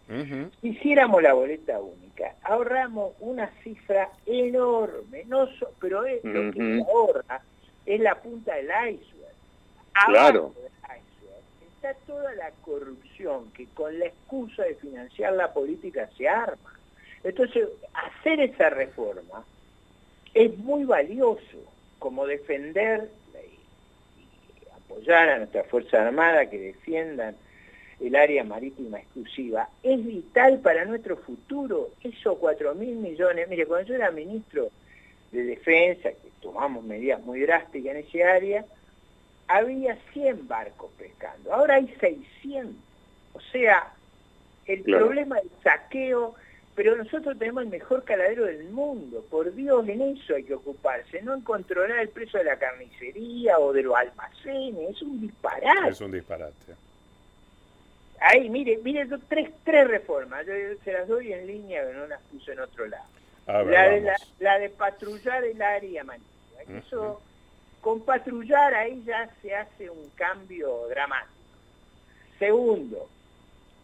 Si 0.61 0.69
hiciéramos 0.69 1.23
la 1.23 1.33
boleta 1.33 1.81
única, 1.81 2.35
ahorramos 2.43 3.14
una 3.21 3.49
cifra 3.62 4.11
enorme, 4.26 5.25
no 5.26 5.49
pero 5.81 6.05
es, 6.05 6.23
lo 6.25 6.52
que 6.52 6.59
se 6.59 6.81
ahorra 6.81 7.43
es 7.87 8.00
la 8.00 8.14
punta 8.17 8.55
del 8.55 8.67
iceberg. 8.67 9.35
claro. 10.07 10.52
del 10.55 10.71
iceberg 10.83 11.02
está 11.75 11.95
toda 12.07 12.33
la 12.35 12.50
corrupción 12.64 13.50
que 13.52 13.67
con 13.75 13.99
la 13.99 14.07
excusa 14.07 14.62
de 14.62 14.76
financiar 14.76 15.33
la 15.33 15.52
política 15.52 16.09
se 16.17 16.29
arma. 16.29 16.79
Entonces, 17.25 17.69
hacer 17.95 18.41
esa 18.41 18.71
reforma 18.71 19.45
es 20.35 20.57
muy 20.59 20.85
valioso, 20.85 21.59
como 21.99 22.26
defender 22.26 23.09
apoyar 24.93 25.29
a 25.29 25.39
nuestra 25.39 25.65
Fuerza 25.65 26.07
Armada, 26.07 26.49
que 26.49 26.59
defiendan 26.59 27.37
el 28.01 28.17
área 28.17 28.45
marítima 28.45 28.99
exclusiva, 28.99 29.69
es 29.83 30.05
vital 30.05 30.61
para 30.61 30.85
nuestro 30.85 31.17
futuro. 31.17 31.91
Esos 32.03 32.39
4 32.39 32.75
mil 32.75 32.97
millones, 32.97 33.49
mire, 33.49 33.67
cuando 33.67 33.89
yo 33.89 33.95
era 33.95 34.11
ministro 34.11 34.71
de 35.31 35.45
Defensa, 35.45 36.11
que 36.11 36.31
tomamos 36.41 36.85
medidas 36.85 37.23
muy 37.23 37.41
drásticas 37.41 37.95
en 37.95 37.97
ese 37.99 38.25
área, 38.25 38.65
había 39.49 39.97
100 40.13 40.49
barcos 40.49 40.91
pescando, 40.99 41.53
ahora 41.53 41.77
hay 41.77 41.89
600. 42.01 42.75
O 43.35 43.41
sea, 43.41 43.93
el 44.67 44.83
problema 44.83 45.37
del 45.37 45.51
saqueo 45.63 46.35
pero 46.75 46.97
nosotros 46.97 47.38
tenemos 47.38 47.64
el 47.64 47.69
mejor 47.69 48.02
caladero 48.05 48.47
del 48.47 48.64
mundo, 48.64 49.25
por 49.31 49.52
Dios, 49.55 49.87
en 49.88 50.00
eso 50.00 50.35
hay 50.35 50.45
que 50.45 50.55
ocuparse, 50.55 51.21
no 51.21 51.35
en 51.35 51.43
controlar 51.43 51.99
el 51.99 52.09
precio 52.09 52.38
de 52.38 52.47
la 52.47 52.59
carnicería 52.59 53.59
o 53.59 53.73
de 53.73 53.83
los 53.83 53.95
almacenes, 53.95 54.91
es 54.91 55.02
un 55.02 55.21
disparate. 55.21 55.91
Es 55.91 56.00
un 56.00 56.12
disparate. 56.12 56.75
Ahí, 58.21 58.49
mire, 58.49 58.79
mire, 58.79 59.07
tres, 59.29 59.50
tres 59.64 59.87
reformas, 59.87 60.47
yo 60.47 60.52
se 60.83 60.93
las 60.93 61.09
doy 61.09 61.33
en 61.33 61.47
línea, 61.47 61.83
pero 61.85 62.00
no 62.00 62.07
las 62.07 62.23
puse 62.23 62.52
en 62.52 62.61
otro 62.61 62.87
lado. 62.87 63.05
la, 63.47 63.88
de, 63.88 64.12
la, 64.38 64.59
de 64.59 64.71
patrullar 64.71 65.45
el 65.45 65.61
área 65.61 66.05
marítima, 66.05 66.79
eso, 66.79 67.21
con 67.83 68.00
patrullar 68.02 68.73
ahí 68.75 69.02
ya 69.05 69.29
se 69.43 69.55
hace 69.55 69.91
un 69.91 70.09
cambio 70.14 70.87
dramático. 70.88 71.33
Segundo, 72.38 73.11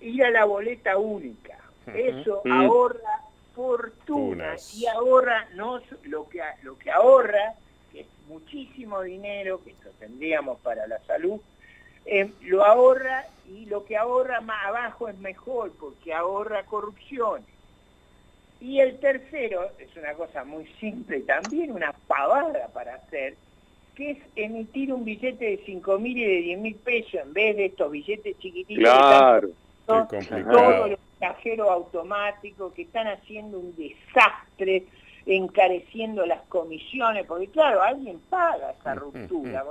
ir 0.00 0.24
a 0.24 0.30
la 0.30 0.44
boleta 0.46 0.96
única 0.96 1.58
eso 1.94 2.42
mm. 2.44 2.52
ahorra 2.52 3.22
fortuna 3.54 4.54
y 4.74 4.86
ahorra 4.86 5.48
no 5.54 5.80
lo 6.04 6.28
que 6.28 6.40
lo 6.62 6.78
que 6.78 6.90
ahorra 6.90 7.54
que 7.92 8.00
es 8.00 8.06
muchísimo 8.28 9.02
dinero 9.02 9.62
que 9.64 9.70
eso 9.72 9.90
tendríamos 9.98 10.58
para 10.60 10.86
la 10.86 10.98
salud 11.00 11.40
eh, 12.10 12.30
lo 12.40 12.64
ahorra 12.64 13.26
y 13.46 13.66
lo 13.66 13.84
que 13.84 13.94
ahorra 13.94 14.40
más 14.40 14.64
abajo 14.66 15.10
es 15.10 15.18
mejor 15.18 15.72
porque 15.78 16.14
ahorra 16.14 16.64
corrupción. 16.64 17.44
Y 18.62 18.80
el 18.80 18.98
tercero 18.98 19.70
es 19.78 19.94
una 19.94 20.14
cosa 20.14 20.42
muy 20.42 20.66
simple 20.80 21.20
también 21.20 21.70
una 21.70 21.92
pavada 21.92 22.68
para 22.68 22.94
hacer 22.94 23.36
que 23.94 24.12
es 24.12 24.18
emitir 24.36 24.92
un 24.92 25.04
billete 25.04 25.44
de 25.44 25.62
5 25.66 25.98
mil 25.98 26.16
y 26.16 26.24
de 26.24 26.42
10 26.42 26.58
mil 26.60 26.74
pesos 26.76 27.14
en 27.14 27.32
vez 27.32 27.56
de 27.56 27.66
estos 27.66 27.90
billetes 27.90 28.38
chiquititos 28.38 28.82
claro 28.82 29.50
todos 29.86 30.90
los 30.90 30.98
cajeros 31.18 31.68
automáticos 31.68 32.72
que 32.74 32.82
están 32.82 33.06
haciendo 33.06 33.58
un 33.58 33.74
desastre, 33.76 34.84
encareciendo 35.26 36.24
las 36.24 36.42
comisiones, 36.48 37.26
porque 37.26 37.48
claro, 37.48 37.82
alguien 37.82 38.18
paga 38.30 38.70
esa 38.80 38.94
ruptura. 38.94 39.64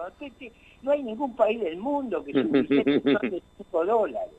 no 0.83 0.91
hay 0.91 1.03
ningún 1.03 1.35
país 1.35 1.59
del 1.59 1.77
mundo 1.77 2.23
que 2.23 2.33
su 2.33 2.43
billete 2.43 3.01
son 3.01 3.29
de 3.29 3.41
5 3.57 3.85
dólares. 3.85 4.33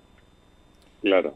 Claro. 1.03 1.35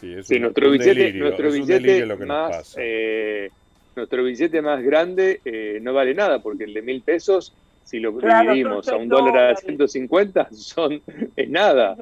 Sí, 0.00 0.14
es 0.14 0.30
nuestro 0.40 0.70
billete, 0.70 1.12
nuestro 1.12 1.52
billete 1.52 2.06
más, 2.24 2.76
eh, 2.78 3.50
nuestro 3.94 4.24
billete 4.24 4.62
más 4.62 4.82
grande 4.82 5.40
eh, 5.44 5.78
no 5.82 5.92
vale 5.92 6.14
nada, 6.14 6.40
porque 6.40 6.64
el 6.64 6.74
de 6.74 6.82
mil 6.82 7.02
pesos, 7.02 7.54
si 7.84 8.00
lo 8.00 8.12
dividimos 8.12 8.88
a 8.88 8.96
un 8.96 9.08
dólar 9.08 9.52
a 9.52 9.56
150, 9.56 10.48
son, 10.52 11.02
es 11.36 11.50
nada. 11.50 11.96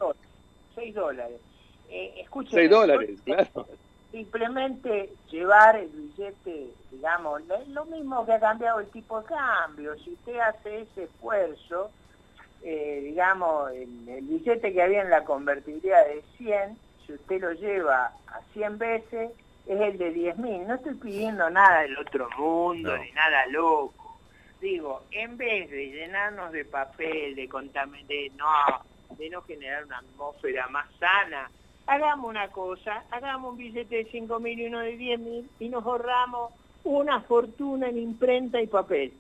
6 0.75 0.95
dólares. 0.95 1.38
Eh, 1.91 2.25
6 2.51 2.71
dólares, 2.71 3.21
claro. 3.25 3.67
Simplemente 4.13 5.13
llevar 5.31 5.77
el 5.77 5.89
billete, 5.89 6.69
digamos, 6.91 7.43
lo 7.69 7.85
mismo 7.87 8.25
que 8.27 8.33
ha 8.33 8.41
cambiado 8.41 8.81
el 8.81 8.89
tipo 8.89 9.21
de 9.21 9.27
cambio. 9.27 9.97
Si 9.99 10.11
usted 10.11 10.39
hace 10.39 10.83
ese 10.83 11.05
esfuerzo, 11.05 11.91
eh, 12.63 13.01
digamos, 13.05 13.71
el, 13.73 13.89
billete 14.23 14.73
que 14.73 14.83
había 14.83 15.03
en 15.03 15.11
la 15.11 15.25
convertibilidad 15.25 16.05
de 16.07 16.23
100, 16.39 16.77
si 17.07 17.13
usted 17.15 17.41
lo 17.41 17.53
lleva 17.53 18.13
a 18.27 18.41
100 18.53 18.79
veces, 18.79 19.31
es 19.67 19.81
el 19.81 19.99
de 19.99 20.15
10.000. 20.15 20.67
No 20.67 20.75
estoy 20.75 20.95
pidiendo 20.95 21.49
nada 21.51 21.83
del 21.83 21.97
otro 21.99 22.29
mundo, 22.37 22.97
ni 22.99 23.11
nada 23.13 23.47
loco. 23.47 24.19
Digo, 24.61 25.05
en 25.11 25.37
vez 25.37 25.71
de 25.71 25.87
llenarnos 25.87 26.53
de 26.53 26.65
papel, 26.65 27.35
de 27.35 27.49
contaminar, 27.49 28.07
de 28.09 28.31
no, 28.37 29.17
de 29.17 29.31
no 29.31 29.43
generar 29.43 29.85
una 29.85 29.99
atmósfera 29.99 30.69
más 30.69 30.87
sana, 30.99 31.51
hagamos 31.87 32.31
una 32.31 32.49
cosa, 32.49 33.05
hagamos 33.11 33.53
un 33.53 33.59
billete 33.59 33.97
de 33.97 34.05
5 34.05 34.41
mil 34.41 34.59
y 34.61 34.67
uno 34.67 34.81
de 34.81 34.97
10 34.97 35.21
mil 35.21 35.51
y 35.59 35.69
nos 35.69 35.85
ahorramos 35.85 36.53
una 36.85 37.21
fortuna 37.23 37.89
en 37.89 37.99
imprenta 37.99 38.61
y 38.61 38.67
papel. 38.67 39.13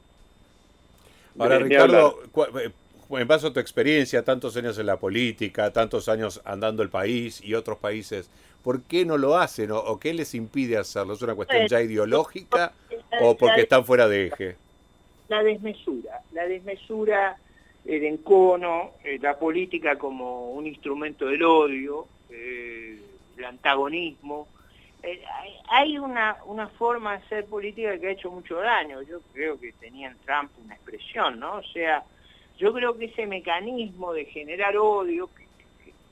Ahora, 1.38 1.58
Ricardo, 1.58 2.20
eh, 2.60 2.70
en 3.10 3.28
base 3.28 3.46
a 3.46 3.52
tu 3.52 3.60
experiencia, 3.60 4.24
tantos 4.24 4.56
años 4.56 4.78
en 4.78 4.86
la 4.86 4.96
política, 4.98 5.72
tantos 5.72 6.08
años 6.08 6.40
andando 6.44 6.82
el 6.82 6.90
país 6.90 7.40
y 7.42 7.54
otros 7.54 7.78
países, 7.78 8.30
¿por 8.62 8.82
qué 8.82 9.04
no 9.04 9.18
lo 9.18 9.36
hacen 9.36 9.70
o, 9.72 9.98
qué 9.98 10.14
les 10.14 10.34
impide 10.34 10.76
hacerlo? 10.76 11.14
¿Es 11.14 11.22
una 11.22 11.34
cuestión 11.34 11.66
ya 11.68 11.80
ideológica 11.82 12.72
o 13.20 13.36
porque 13.36 13.62
están 13.62 13.84
fuera 13.84 14.08
de 14.08 14.26
eje? 14.26 14.56
La 15.28 15.42
desmesura, 15.42 16.20
la 16.32 16.46
desmesura 16.46 17.36
el 17.84 18.04
encono, 18.04 18.92
eh, 19.04 19.18
la 19.20 19.38
política 19.38 19.96
como 19.96 20.50
un 20.50 20.66
instrumento 20.66 21.26
del 21.26 21.42
odio, 21.42 22.06
eh, 22.30 23.00
el 23.36 23.44
antagonismo. 23.44 24.48
Eh, 25.02 25.22
hay 25.68 25.98
una, 25.98 26.36
una 26.44 26.68
forma 26.68 27.12
de 27.12 27.24
hacer 27.24 27.46
política 27.46 27.98
que 27.98 28.08
ha 28.08 28.12
hecho 28.12 28.30
mucho 28.30 28.56
daño. 28.56 29.02
Yo 29.02 29.20
creo 29.32 29.58
que 29.58 29.72
tenía 29.72 30.08
en 30.08 30.18
Trump 30.18 30.50
una 30.62 30.74
expresión, 30.74 31.40
¿no? 31.40 31.56
O 31.56 31.62
sea, 31.62 32.04
yo 32.58 32.72
creo 32.72 32.96
que 32.96 33.06
ese 33.06 33.26
mecanismo 33.26 34.12
de 34.12 34.26
generar 34.26 34.76
odio 34.76 35.30
que, 35.34 35.44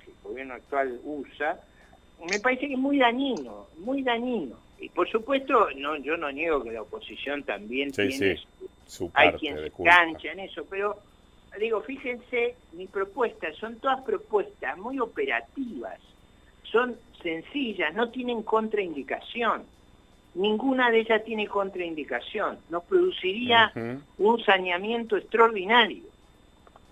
el 0.06 0.14
gobierno 0.22 0.54
actual 0.54 0.98
usa, 1.04 1.60
me 2.28 2.40
parece 2.40 2.66
que 2.66 2.74
es 2.74 2.78
muy 2.78 2.98
dañino, 2.98 3.66
muy 3.78 4.02
dañino. 4.02 4.56
Y 4.80 4.88
por 4.88 5.08
supuesto, 5.10 5.68
no, 5.76 5.96
yo 5.96 6.16
no 6.16 6.30
niego 6.30 6.62
que 6.62 6.72
la 6.72 6.82
oposición 6.82 7.42
también 7.42 7.92
tiene... 7.92 8.38
Su, 8.86 9.10
hay 9.12 9.32
quien 9.32 9.58
se 9.58 9.70
cancha 9.70 10.32
en 10.32 10.40
eso, 10.40 10.64
pero 10.70 10.98
digo, 11.58 11.80
fíjense, 11.82 12.54
mis 12.72 12.88
propuestas 12.90 13.56
son 13.56 13.76
todas 13.76 14.00
propuestas 14.02 14.76
muy 14.78 15.00
operativas, 15.00 15.98
son 16.62 16.96
sencillas, 17.22 17.94
no 17.94 18.10
tienen 18.10 18.42
contraindicación. 18.42 19.64
Ninguna 20.34 20.90
de 20.90 21.00
ellas 21.00 21.24
tiene 21.24 21.48
contraindicación. 21.48 22.58
Nos 22.68 22.84
produciría 22.84 23.72
un 24.18 24.44
saneamiento 24.44 25.16
extraordinario. 25.16 26.04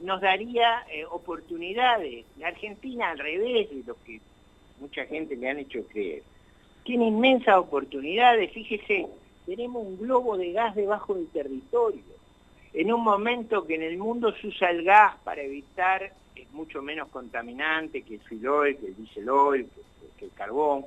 Nos 0.01 0.21
daría 0.21 0.85
eh, 0.91 1.05
oportunidades. 1.07 2.25
La 2.39 2.49
Argentina, 2.49 3.11
al 3.11 3.19
revés 3.19 3.71
de 3.71 3.83
lo 3.87 3.97
que 4.05 4.21
mucha 4.81 5.05
gente 5.07 5.37
le 5.37 5.49
han 5.49 5.59
hecho 5.59 5.87
creer, 5.87 6.23
tiene 6.83 7.07
inmensas 7.09 7.57
oportunidades. 7.57 8.53
Fíjese, 8.53 9.07
tenemos 9.45 9.87
un 9.87 9.99
globo 9.99 10.37
de 10.37 10.53
gas 10.53 10.75
debajo 10.75 11.15
del 11.15 11.29
territorio. 11.29 12.16
En 12.77 12.93
un 12.93 13.03
momento 13.03 13.67
que 13.67 13.75
en 13.75 13.83
el 13.83 13.97
mundo 13.97 14.35
se 14.37 14.49
usa 14.49 14.71
el 14.71 14.85
gas 14.85 15.17
para 15.25 15.41
evitar, 15.41 16.13
es 16.35 16.53
mucho 16.53 16.83
menos 16.83 17.09
contaminante 17.09 18.03
que 18.03 18.17
el 18.17 18.21
filoil, 18.21 18.77
que 18.77 18.89
el 18.89 18.97
diesel 18.97 19.29
oil, 19.31 19.67
que, 20.19 20.27
el 20.27 20.31
carbón. 20.33 20.85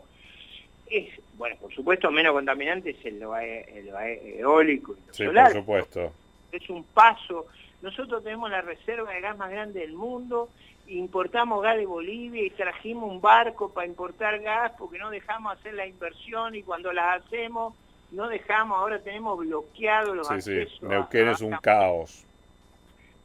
Es, 0.86 1.10
bueno, 1.36 1.56
por 1.60 1.74
supuesto, 1.74 2.12
menos 2.12 2.34
contaminante 2.34 2.92
es 2.92 3.06
el, 3.06 3.22
eólico 3.22 4.94
y 4.94 5.10
el 5.10 5.14
sí, 5.14 5.26
por 5.26 5.52
supuesto. 5.52 6.14
Es 6.52 6.70
un 6.70 6.84
paso. 6.84 7.48
Nosotros 7.82 8.24
tenemos 8.24 8.52
la 8.52 8.62
reserva 8.62 9.12
de 9.12 9.22
gas 9.22 9.36
más 9.38 9.50
grande 9.50 9.80
del 9.80 9.94
mundo 9.94 10.50
importamos 10.90 11.62
gas 11.62 11.78
de 11.78 11.86
Bolivia 11.86 12.44
y 12.44 12.50
trajimos 12.50 13.10
un 13.10 13.22
barco 13.22 13.72
para 13.72 13.88
importar 13.88 14.40
gas 14.40 14.74
porque 14.78 14.98
no 14.98 15.10
dejamos 15.10 15.54
hacer 15.54 15.74
la 15.76 15.86
inversión 15.86 16.56
y 16.56 16.64
cuando 16.64 16.92
las 16.92 17.24
hacemos 17.24 17.76
no 18.12 18.28
dejamos, 18.28 18.78
ahora 18.78 19.00
tenemos 19.00 19.38
bloqueados 19.40 20.16
los 20.16 20.30
accesos. 20.30 20.78
Sí, 20.80 20.86
Neuquén 20.86 21.28
es 21.30 21.42
un 21.42 21.52
caos. 21.58 22.24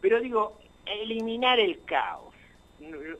Pero 0.01 0.21
digo, 0.21 0.59
eliminar 0.87 1.59
el 1.59 1.83
caos. 1.85 2.35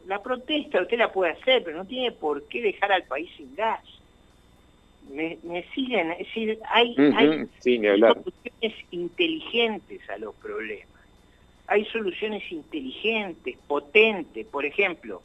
La 0.07 0.23
protesta 0.23 0.83
usted 0.83 0.99
la 0.99 1.11
puede 1.11 1.33
hacer, 1.33 1.65
pero 1.65 1.79
no 1.79 1.87
tiene 1.87 2.13
por 2.13 2.47
qué 2.49 2.61
dejar 2.61 2.93
al 2.93 3.05
país 3.05 3.31
sin 3.37 3.55
gas. 3.55 3.83
Me, 5.11 5.39
siguen, 5.75 6.13
es 6.13 6.19
decir, 6.19 6.59
hay, 6.71 6.95
hay 6.99 7.47
soluciones 7.63 8.75
inteligentes 8.91 10.09
a 10.11 10.19
los 10.19 10.35
problemas 10.37 10.95
hay 11.67 11.85
soluciones 11.87 12.43
inteligentes, 12.51 13.57
potentes. 13.67 14.47
Por 14.47 14.65
ejemplo, 14.65 15.23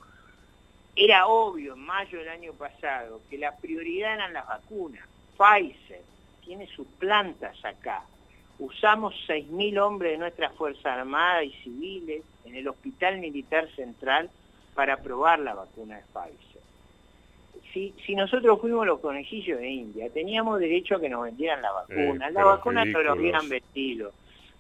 era 0.95 1.27
obvio 1.27 1.73
en 1.73 1.79
mayo 1.79 2.19
del 2.19 2.29
año 2.29 2.53
pasado 2.53 3.21
que 3.29 3.37
la 3.37 3.55
prioridad 3.57 4.15
eran 4.15 4.33
las 4.33 4.47
vacunas. 4.47 5.03
Pfizer 5.37 6.01
tiene 6.49 6.65
sus 6.65 6.87
plantas 6.97 7.63
acá. 7.63 8.03
Usamos 8.57 9.13
6.000 9.27 9.79
hombres 9.79 10.13
de 10.13 10.17
nuestra 10.17 10.49
Fuerza 10.49 10.95
Armada 10.95 11.43
y 11.43 11.51
civiles 11.61 12.23
en 12.43 12.55
el 12.55 12.67
Hospital 12.67 13.19
Militar 13.19 13.69
Central 13.75 14.31
para 14.73 14.97
probar 14.97 15.37
la 15.37 15.53
vacuna 15.53 15.97
de 15.97 16.03
Pfizer. 16.11 16.61
Si, 17.71 17.93
si 18.03 18.15
nosotros 18.15 18.59
fuimos 18.59 18.87
los 18.87 18.99
conejillos 18.99 19.59
de 19.59 19.69
India, 19.69 20.09
teníamos 20.09 20.59
derecho 20.59 20.95
a 20.95 20.99
que 20.99 21.07
nos 21.07 21.21
vendieran 21.21 21.61
la 21.61 21.71
vacuna. 21.71 22.31
la 22.31 22.43
vacuna 22.43 22.83
no 22.83 23.03
lo 23.03 23.11
habían 23.11 23.47
vendido 23.47 24.11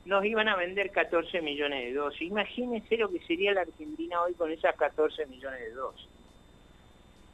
nos 0.05 0.23
iban 0.25 0.47
a 0.47 0.55
vender 0.55 0.91
14 0.91 1.41
millones 1.41 1.85
de 1.85 1.93
dosis. 1.93 2.21
Imagínense 2.21 2.97
lo 2.97 3.09
que 3.09 3.19
sería 3.21 3.53
la 3.53 3.61
Argentina 3.61 4.21
hoy 4.21 4.33
con 4.33 4.51
esas 4.51 4.75
14 4.75 5.25
millones 5.27 5.59
de 5.59 5.71
dosis. 5.71 6.07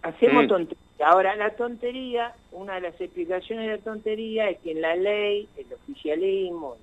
Hacemos 0.05 0.45
mm. 0.45 0.47
tontería. 0.47 0.83
Ahora, 1.03 1.35
la 1.35 1.49
tontería, 1.55 2.33
una 2.51 2.75
de 2.75 2.81
las 2.81 3.01
explicaciones 3.01 3.65
de 3.65 3.77
la 3.77 3.83
tontería 3.83 4.49
es 4.49 4.59
que 4.59 4.71
en 4.71 4.81
la 4.81 4.95
ley, 4.95 5.49
el 5.57 5.73
oficialismo, 5.73 6.77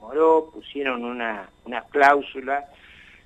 Moró, 0.00 0.50
pusieron 0.52 1.04
una, 1.04 1.50
una 1.64 1.82
cláusula 1.86 2.66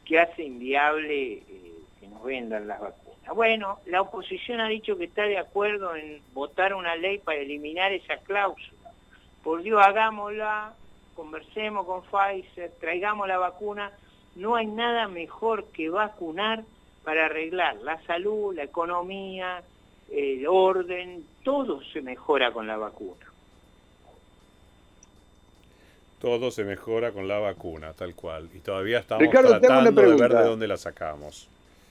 que 0.06 0.18
hace 0.18 0.44
inviable 0.44 1.32
eh, 1.32 1.74
que 2.00 2.08
nos 2.08 2.22
vendan 2.24 2.66
las 2.66 2.80
vacunas. 2.80 3.34
Bueno, 3.34 3.78
la 3.86 4.00
oposición 4.00 4.60
ha 4.60 4.68
dicho 4.68 4.96
que 4.96 5.04
está 5.04 5.24
de 5.24 5.38
acuerdo 5.38 5.94
en 5.94 6.22
votar 6.32 6.72
una 6.74 6.96
ley 6.96 7.18
para 7.18 7.38
eliminar 7.38 7.92
esa 7.92 8.16
cláusula. 8.18 8.90
Por 9.42 9.62
Dios, 9.62 9.82
hagámosla, 9.84 10.72
conversemos 11.14 11.84
con 11.84 12.02
Pfizer, 12.02 12.70
traigamos 12.80 13.28
la 13.28 13.38
vacuna, 13.38 13.92
no 14.34 14.54
hay 14.54 14.66
nada 14.66 15.08
mejor 15.08 15.66
que 15.72 15.90
vacunar 15.90 16.64
para 17.04 17.26
arreglar 17.26 17.76
la 17.76 18.00
salud, 18.02 18.54
la 18.54 18.64
economía, 18.64 19.62
el 20.10 20.46
orden, 20.46 21.24
todo 21.42 21.82
se 21.82 22.02
mejora 22.02 22.52
con 22.52 22.66
la 22.66 22.76
vacuna. 22.76 23.26
Todo 26.20 26.52
se 26.52 26.62
mejora 26.62 27.10
con 27.10 27.26
la 27.26 27.40
vacuna, 27.40 27.92
tal 27.94 28.14
cual. 28.14 28.48
Y 28.54 28.60
todavía 28.60 29.00
estamos 29.00 29.28
tratando 29.28 29.90
de 29.90 30.14
ver 30.14 30.32
de 30.32 30.44
dónde 30.44 30.68
la 30.68 30.76
sacamos. 30.76 31.48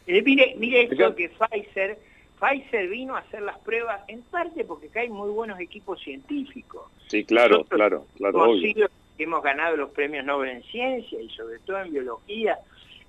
Eh, 0.07 0.21
mire, 0.21 0.55
mire 0.57 0.83
esto 0.83 1.15
que 1.15 1.29
Pfizer, 1.29 1.99
Pfizer 2.39 2.87
vino 2.87 3.15
a 3.15 3.19
hacer 3.19 3.41
las 3.41 3.59
pruebas 3.59 4.01
en 4.07 4.21
parte 4.21 4.63
porque 4.63 4.87
acá 4.87 5.01
hay 5.01 5.09
muy 5.09 5.29
buenos 5.29 5.59
equipos 5.59 6.01
científicos. 6.01 6.83
Sí, 7.07 7.25
claro, 7.25 7.65
claro, 7.65 8.05
claro 8.17 8.55
hemos 9.23 9.43
ganado 9.43 9.77
los 9.77 9.91
premios 9.91 10.25
Nobel 10.25 10.49
en 10.49 10.63
ciencia 10.63 11.21
y 11.21 11.29
sobre 11.29 11.59
todo 11.59 11.79
en 11.79 11.91
biología. 11.91 12.59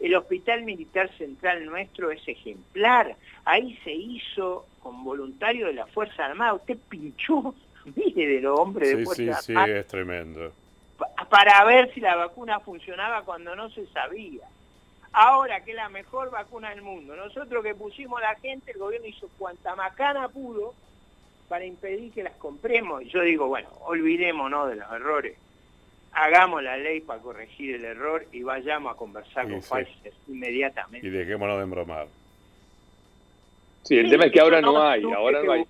El 0.03 0.17
Hospital 0.17 0.65
Militar 0.65 1.09
Central 1.17 1.65
nuestro 1.65 2.11
es 2.11 2.27
ejemplar. 2.27 3.15
Ahí 3.45 3.79
se 3.85 3.93
hizo 3.93 4.67
con 4.81 5.05
voluntario 5.05 5.69
de 5.69 5.75
la 5.75 5.87
Fuerza 5.87 6.27
Armada. 6.27 6.55
Usted 6.55 6.77
pinchó, 6.89 7.55
mire, 7.95 8.27
de 8.27 8.41
los 8.41 8.59
hombres 8.59 8.97
de 8.97 9.05
Fuerza 9.05 9.41
sí, 9.41 9.55
Sí, 9.55 9.65
sí, 9.65 9.71
es 9.71 9.87
tremendo. 9.87 10.53
Para 11.31 11.65
ver 11.65 11.95
si 11.95 12.01
la 12.01 12.17
vacuna 12.17 12.59
funcionaba 12.59 13.23
cuando 13.23 13.55
no 13.55 13.71
se 13.71 13.87
sabía. 13.87 14.43
Ahora 15.13 15.63
que 15.63 15.71
es 15.71 15.77
la 15.77 15.89
mejor 15.89 16.33
vacuna 16.33 16.71
del 16.71 16.83
mundo. 16.83 17.15
Nosotros 17.15 17.63
que 17.63 17.77
pusimos 17.77 18.19
a 18.21 18.33
la 18.33 18.35
gente, 18.41 18.73
el 18.73 18.79
gobierno 18.79 19.07
hizo 19.07 19.29
cuanta 19.39 19.77
macana 19.77 20.29
pudo 20.29 20.75
para 21.49 21.65
impedir 21.65 22.13
que 22.13 22.25
las 22.25 22.35
compremos. 22.39 23.03
Y 23.03 23.09
yo 23.09 23.21
digo, 23.21 23.47
bueno, 23.47 23.69
olvidémonos 23.85 24.69
de 24.69 24.77
los 24.77 24.91
errores 24.91 25.37
hagamos 26.13 26.63
la 26.63 26.77
ley 26.77 27.01
para 27.01 27.21
corregir 27.21 27.77
el 27.77 27.85
error 27.85 28.27
y 28.33 28.43
vayamos 28.43 28.93
a 28.93 28.97
conversar 28.97 29.49
con 29.49 29.61
Pfizer 29.61 30.13
inmediatamente. 30.29 31.07
Y 31.07 31.11
dejémonos 31.11 31.57
de 31.57 31.63
embromar. 31.65 32.07
Sí, 33.83 33.97
el 33.97 34.09
tema 34.09 34.27
es 34.27 34.33
que 34.33 34.41
ahora 34.41 34.61
no, 34.61 34.81
hay, 34.81 35.03
ahora 35.03 35.43
no 35.43 35.53
hay. 35.53 35.65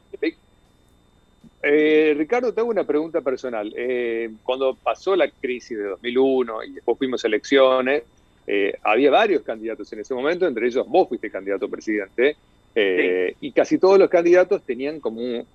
Eh, 1.63 2.15
Ricardo, 2.17 2.53
te 2.53 2.61
hago 2.61 2.71
una 2.71 2.85
pregunta 2.85 3.21
personal. 3.21 3.73
Eh, 3.77 4.31
cuando 4.43 4.75
pasó 4.75 5.15
la 5.15 5.31
crisis 5.31 5.79
de 5.79 5.85
2001 5.85 6.65
y 6.65 6.73
después 6.73 6.99
fuimos 6.99 7.25
a 7.25 7.29
elecciones, 7.29 8.03
eh, 8.47 8.75
había 8.83 9.11
varios 9.11 9.43
candidatos 9.43 9.93
en 9.93 10.01
ese 10.01 10.13
momento, 10.13 10.47
entre 10.47 10.67
ellos 10.67 10.87
vos 10.89 11.09
fuiste 11.09 11.31
candidato 11.31 11.69
presidente, 11.69 12.37
y 12.75 13.53
casi 13.53 13.77
todos 13.77 13.99
los 13.99 14.09
candidatos 14.09 14.63
tenían 14.63 14.99
como, 14.99 15.47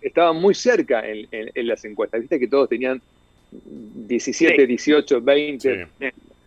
estaban 0.00 0.36
muy 0.36 0.54
cerca 0.54 1.02
en, 1.04 1.28
las 1.66 1.84
encuestas, 1.84 2.20
viste 2.20 2.38
que 2.38 2.46
todos 2.46 2.68
tenían 2.68 3.02
17, 3.50 4.66
18, 4.66 5.20
20. 5.20 5.88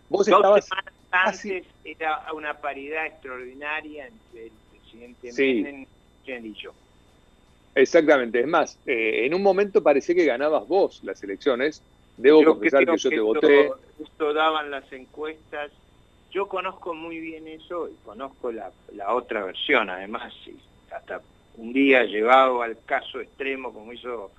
Vos 0.08 0.28
estabas 0.28 0.68
antes 1.10 1.64
era 1.84 2.32
una 2.32 2.54
paridad 2.54 3.06
extraordinaria 3.06 4.06
entre 4.06 4.46
el 4.46 4.52
presidente 4.70 5.32
sí. 5.32 5.86
y 6.26 6.52
yo. 6.54 6.72
Exactamente, 7.74 8.40
es 8.40 8.46
más, 8.46 8.78
eh, 8.86 9.24
en 9.24 9.34
un 9.34 9.42
momento 9.42 9.82
parecía 9.82 10.14
que 10.14 10.24
ganabas 10.24 10.66
vos 10.66 11.00
las 11.04 11.22
elecciones. 11.22 11.82
Debo 12.16 12.44
confesar 12.44 12.84
que 12.84 12.98
yo 12.98 13.08
te 13.08 13.20
voté. 13.20 13.70
Esto 14.02 14.34
daban 14.34 14.70
las 14.70 14.90
encuestas. 14.92 15.72
Yo 16.30 16.46
conozco 16.46 16.94
muy 16.94 17.18
bien 17.18 17.48
eso 17.48 17.88
y 17.88 17.94
conozco 18.04 18.52
la, 18.52 18.70
la 18.94 19.14
otra 19.14 19.44
versión, 19.44 19.88
además. 19.88 20.32
hasta 20.90 21.22
un 21.56 21.72
día 21.72 22.04
llevado 22.04 22.62
al 22.62 22.78
caso 22.84 23.20
extremo, 23.20 23.72
como 23.72 23.92
hizo 23.92 24.30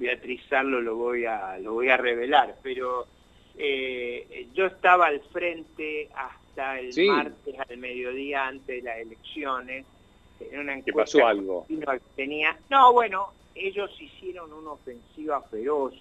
Beatrizarlo 0.00 0.80
lo 0.80 0.96
voy 0.96 1.26
a, 1.26 1.58
lo 1.58 1.74
voy 1.74 1.90
a 1.90 1.98
revelar, 1.98 2.56
pero 2.62 3.06
eh, 3.58 4.48
yo 4.54 4.64
estaba 4.64 5.08
al 5.08 5.20
frente 5.20 6.08
hasta 6.14 6.80
el 6.80 7.06
martes 7.06 7.54
al 7.58 7.76
mediodía 7.76 8.46
antes 8.46 8.82
de 8.82 8.82
las 8.82 8.98
elecciones. 8.98 9.84
En 10.40 10.60
una 10.60 10.80
¿Qué 10.80 10.94
pasó 10.94 11.26
algo? 11.26 11.66
Tenía, 12.16 12.56
no, 12.70 12.94
bueno, 12.94 13.28
ellos 13.54 13.90
hicieron 14.00 14.50
una 14.50 14.70
ofensiva 14.70 15.42
feroz 15.42 15.92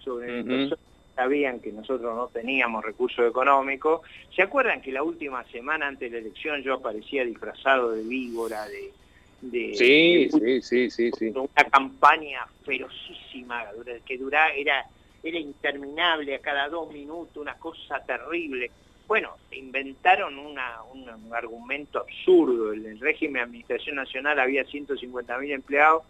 sobre 0.00 0.42
nosotros. 0.42 0.78
Sabían 1.16 1.60
que 1.60 1.72
nosotros 1.72 2.14
no 2.14 2.28
teníamos 2.28 2.84
recursos 2.84 3.26
económicos. 3.26 4.02
¿Se 4.36 4.42
acuerdan 4.42 4.82
que 4.82 4.92
la 4.92 5.02
última 5.02 5.42
semana 5.44 5.86
antes 5.86 6.12
de 6.12 6.20
la 6.20 6.26
elección 6.26 6.62
yo 6.62 6.74
aparecía 6.74 7.24
disfrazado 7.24 7.92
de 7.92 8.02
víbora, 8.02 8.66
de, 8.68 8.92
sí, 9.40 10.28
sí, 10.30 10.62
sí, 10.62 10.90
sí, 10.90 11.10
sí. 11.16 11.32
Una 11.34 11.64
campaña 11.70 12.46
ferocísima 12.64 13.64
que 14.04 14.18
duraba, 14.18 14.52
era, 14.52 14.84
era 15.22 15.38
interminable 15.38 16.34
a 16.34 16.40
cada 16.40 16.68
dos 16.68 16.92
minutos, 16.92 17.36
una 17.36 17.54
cosa 17.54 18.00
terrible. 18.04 18.70
Bueno, 19.06 19.34
inventaron 19.52 20.38
una, 20.38 20.82
un, 20.92 21.32
argumento 21.32 22.00
absurdo. 22.00 22.72
En 22.72 22.86
el 22.86 23.00
régimen 23.00 23.34
de 23.34 23.40
Administración 23.40 23.96
Nacional 23.96 24.38
había 24.38 24.64
150.000 24.64 25.52
empleados 25.52 26.04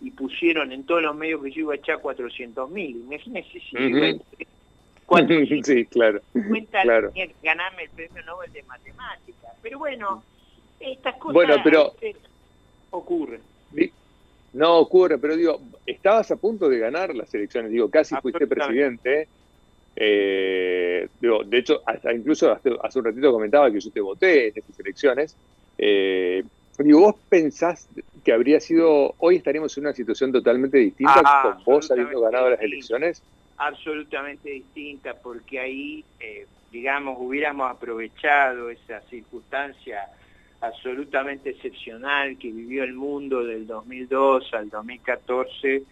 y 0.00 0.10
pusieron 0.10 0.72
en 0.72 0.84
todos 0.84 1.02
los 1.02 1.16
medios 1.16 1.42
que 1.42 1.50
yo 1.50 1.60
iba 1.60 1.72
a 1.74 1.76
echar 1.76 1.98
400.000. 2.00 2.90
Imagínense 2.90 3.60
si 3.60 3.76
cuando 5.06 5.34
sí, 5.64 5.84
claro. 5.86 6.22
cuenta 6.48 6.82
claro. 6.82 7.12
ganarme 7.42 7.84
el 7.84 7.90
premio 7.90 8.22
Nobel 8.24 8.52
de 8.52 8.62
Matemáticas. 8.62 9.52
Pero 9.60 9.78
bueno, 9.78 10.24
estas 10.80 11.16
cosas 11.16 11.34
Bueno, 11.34 11.56
pero- 11.62 11.94
ocurren. 12.92 13.42
Di- 13.70 13.92
No 14.54 14.78
ocurre, 14.78 15.18
pero 15.18 15.34
digo, 15.36 15.60
estabas 15.86 16.30
a 16.30 16.36
punto 16.36 16.68
de 16.68 16.78
ganar 16.78 17.14
las 17.14 17.32
elecciones, 17.34 17.70
digo, 17.70 17.90
casi 17.90 18.14
fuiste 18.16 18.46
presidente. 18.46 19.28
Eh, 19.96 21.08
digo, 21.20 21.44
de 21.44 21.58
hecho, 21.58 21.82
hasta 21.86 22.12
incluso 22.12 22.50
hace, 22.52 22.70
hace 22.82 22.98
un 22.98 23.04
ratito 23.04 23.32
comentaba 23.32 23.70
que 23.70 23.80
yo 23.80 23.90
te 23.90 24.00
voté 24.00 24.48
en 24.48 24.52
esas 24.56 24.78
elecciones. 24.80 25.36
Eh, 25.78 26.42
digo, 26.78 27.00
¿vos 27.00 27.14
pensás 27.28 27.88
que 28.24 28.32
habría 28.32 28.60
sido, 28.60 29.14
hoy 29.18 29.36
estaríamos 29.36 29.76
en 29.76 29.84
una 29.84 29.92
situación 29.94 30.32
totalmente 30.32 30.78
distinta 30.78 31.22
Ah, 31.24 31.42
con 31.54 31.64
vos 31.64 31.90
habiendo 31.90 32.20
ganado 32.20 32.50
las 32.50 32.60
elecciones? 32.60 33.22
absolutamente 33.58 34.50
distinta 34.50 35.14
porque 35.22 35.60
ahí, 35.60 36.04
eh, 36.18 36.46
digamos, 36.70 37.16
hubiéramos 37.20 37.70
aprovechado 37.70 38.70
esa 38.70 39.00
circunstancia 39.02 40.00
absolutamente 40.62 41.50
excepcional 41.50 42.38
que 42.38 42.52
vivió 42.52 42.84
el 42.84 42.94
mundo 42.94 43.44
del 43.44 43.66
2002 43.66 44.54
al 44.54 44.70
2014 44.70 45.82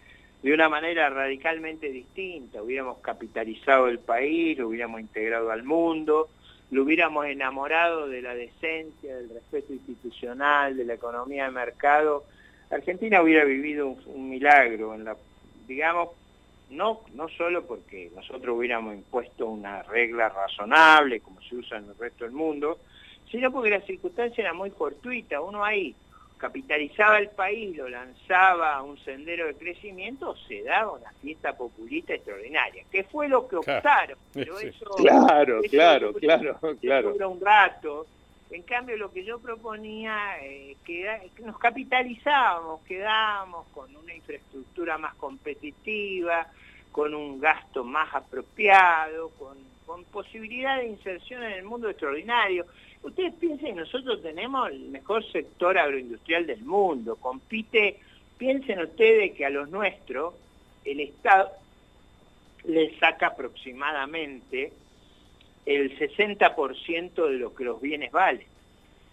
de 0.41 0.53
una 0.53 0.69
manera 0.69 1.09
radicalmente 1.09 1.89
distinta. 1.89 2.63
Hubiéramos 2.63 2.99
capitalizado 2.99 3.89
el 3.89 3.99
país, 3.99 4.57
lo 4.57 4.69
hubiéramos 4.69 5.01
integrado 5.01 5.51
al 5.51 5.63
mundo, 5.63 6.29
lo 6.71 6.83
hubiéramos 6.83 7.25
enamorado 7.25 8.07
de 8.07 8.21
la 8.21 8.33
decencia, 8.33 9.17
del 9.17 9.29
respeto 9.29 9.73
institucional, 9.73 10.77
de 10.77 10.85
la 10.85 10.93
economía 10.93 11.45
de 11.45 11.51
mercado. 11.51 12.23
Argentina 12.71 13.21
hubiera 13.21 13.43
vivido 13.43 13.97
un, 14.05 14.29
milagro 14.29 14.95
digamos, 15.67 16.09
no, 16.69 17.01
no 17.13 17.27
solo 17.27 17.67
porque 17.67 18.09
nosotros 18.15 18.57
hubiéramos 18.57 18.95
impuesto 18.95 19.47
una 19.47 19.83
regla 19.83 20.29
razonable, 20.29 21.19
como 21.19 21.41
se 21.41 21.57
usa 21.57 21.77
en 21.77 21.89
el 21.89 21.97
resto 21.97 22.23
del 22.23 22.33
mundo, 22.33 22.79
sino 23.31 23.51
porque 23.51 23.69
la 23.69 23.81
circunstancia 23.81 24.41
era 24.41 24.53
muy 24.53 24.69
fortuita. 24.71 25.41
Uno 25.41 25.63
ahí 25.63 25.95
capitalizaba 26.37 27.19
el 27.19 27.29
país, 27.29 27.77
lo 27.77 27.87
lanzaba 27.87 28.73
a 28.75 28.81
un 28.81 28.97
sendero 28.99 29.45
de 29.47 29.53
crecimiento, 29.55 30.35
se 30.47 30.63
daba 30.63 30.93
una 30.93 31.11
fiesta 31.21 31.55
populista 31.55 32.15
extraordinaria, 32.15 32.83
que 32.91 33.03
fue 33.03 33.27
lo 33.29 33.47
que 33.47 33.57
Claro. 33.57 33.77
optaron. 33.77 34.17
Pero 34.33 34.57
Sí. 34.57 34.67
eso, 34.67 34.95
Claro, 34.97 35.59
eso 35.59 35.69
claro, 35.71 36.11
dura- 36.13 36.19
claro, 36.39 36.59
claro. 36.81 37.11
dura 37.13 37.27
un 37.27 37.39
rato. 37.41 38.07
En 38.49 38.63
cambio, 38.63 38.97
lo 38.97 39.13
que 39.13 39.23
yo 39.23 39.39
proponía, 39.39 40.35
eh, 40.41 40.75
que, 40.83 41.07
nos 41.45 41.57
capitalizábamos, 41.57 42.81
quedábamos 42.85 43.65
con 43.67 43.95
una 43.95 44.13
infraestructura 44.13 44.97
más 44.97 45.15
competitiva, 45.15 46.47
con 46.91 47.13
un 47.13 47.39
gasto 47.39 47.83
más 47.85 48.13
apropiado, 48.13 49.29
con, 49.39 49.57
con 49.85 50.03
posibilidad 50.05 50.77
de 50.79 50.87
inserción 50.87 51.43
en 51.43 51.51
el 51.53 51.63
mundo 51.63 51.87
extraordinario. 51.89 52.65
Ustedes 53.03 53.33
piensen, 53.35 53.75
nosotros 53.77 54.21
tenemos 54.21 54.69
el 54.69 54.89
mejor 54.89 55.23
sector 55.31 55.77
agroindustrial 55.77 56.45
del 56.45 56.61
mundo, 56.63 57.15
compite, 57.15 57.97
piensen 58.37 58.79
ustedes 58.79 59.33
que 59.33 59.45
a 59.45 59.49
los 59.49 59.69
nuestros 59.69 60.35
el 60.85 60.99
Estado 60.99 61.49
les 62.65 62.95
saca 62.99 63.27
aproximadamente 63.27 64.71
el 65.65 65.97
60% 65.97 67.27
de 67.27 67.37
lo 67.37 67.53
que 67.55 67.63
los 67.63 67.81
bienes 67.81 68.11
valen. 68.11 68.45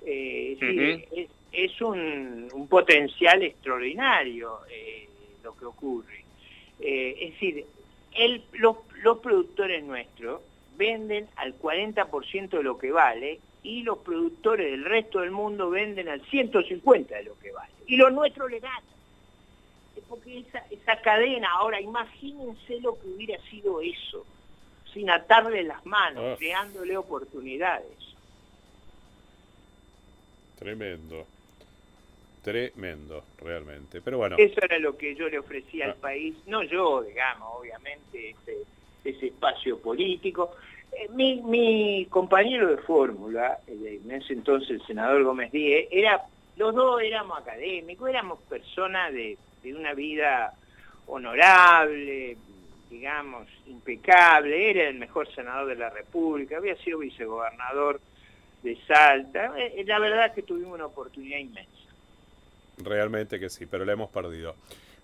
Eh, 0.05 0.53
es, 0.53 0.61
decir, 0.61 1.09
es, 1.12 1.29
es 1.53 1.81
un, 1.81 2.48
un 2.53 2.68
potencial 2.68 3.42
extraordinario 3.42 4.61
eh, 4.70 5.09
lo 5.42 5.57
que 5.57 5.64
ocurre. 5.64 6.24
Eh, 6.81 7.16
es 7.20 7.33
decir, 7.33 7.64
el- 8.16 8.42
los, 8.53 8.77
los 9.03 9.18
productores 9.18 9.83
nuestros 9.83 10.40
venden 10.77 11.27
al 11.37 11.59
40% 11.59 12.48
de 12.51 12.62
lo 12.62 12.79
que 12.79 12.90
vale 12.92 13.40
y 13.62 13.83
los 13.83 13.99
productores 13.99 14.71
del 14.71 14.85
resto 14.85 15.21
del 15.21 15.31
mundo 15.31 15.71
venden 15.71 16.09
al 16.09 16.23
150% 16.23 17.07
de 17.09 17.23
lo 17.25 17.38
que 17.38 17.51
vale. 17.53 17.73
Y 17.87 17.97
los 17.97 18.12
nuestros 18.12 18.51
le 18.51 18.61
ganan. 18.61 18.83
Es 19.97 20.05
porque 20.09 20.38
esa, 20.40 20.59
esa 20.71 21.01
cadena, 21.01 21.49
ahora 21.53 21.81
imagínense 21.81 22.81
lo 22.81 22.99
que 23.01 23.09
hubiera 23.09 23.40
sido 23.51 23.81
eso, 23.81 24.25
sin 24.92 25.11
atarle 25.11 25.64
las 25.64 25.85
manos, 25.85 26.25
Ah. 26.25 26.37
creándole 26.38 26.97
oportunidades. 26.97 27.97
Tremendo. 30.59 31.27
Tremendo, 32.42 33.25
realmente. 33.40 34.01
Pero 34.01 34.18
bueno, 34.18 34.37
Eso 34.38 34.61
era 34.62 34.79
lo 34.79 34.97
que 34.97 35.14
yo 35.14 35.29
le 35.29 35.38
ofrecía 35.38 35.87
al 35.87 35.90
Ah. 35.92 35.97
país, 36.01 36.35
no 36.47 36.62
yo, 36.62 37.03
digamos, 37.03 37.49
obviamente, 37.59 38.31
ese, 38.31 38.59
ese 39.05 39.27
espacio 39.27 39.79
político. 39.79 40.55
Eh, 40.92 41.09
mi, 41.11 41.42
mi 41.42 42.07
compañero 42.11 42.68
de 42.68 42.79
fórmula, 42.79 43.59
eh, 43.66 44.01
en 44.05 44.11
ese 44.11 44.33
entonces 44.33 44.70
el 44.70 44.87
senador 44.87 45.22
Gómez 45.24 45.53
Díez, 45.53 45.88
era, 45.90 46.22
los 46.57 46.74
dos 46.74 47.01
éramos 47.03 47.38
académicos, 47.38 48.09
éramos 48.09 48.40
personas 48.48 49.12
de, 49.12 49.37
de 49.62 49.74
una 49.74 49.94
vida 49.94 50.55
honorable, 51.07 52.37
digamos, 52.90 53.46
impecable, 53.66 54.70
era 54.70 54.88
el 54.88 54.98
mejor 54.98 55.33
senador 55.35 55.66
de 55.68 55.77
la 55.77 55.90
República, 55.90 56.57
había 56.57 56.77
sido 56.77 56.98
vicegobernador 56.98 58.01
de 58.62 58.77
Salta, 58.87 59.53
Eh, 59.57 59.85
la 59.87 59.98
verdad 59.98 60.27
es 60.27 60.33
que 60.33 60.42
tuvimos 60.42 60.74
una 60.74 60.87
oportunidad 60.87 61.38
inmensa. 61.38 61.70
realmente 62.79 63.38
que 63.38 63.51
sí, 63.51 63.66
pero 63.66 63.85
la 63.85 63.92
hemos 63.92 64.11
perdido. 64.11 64.55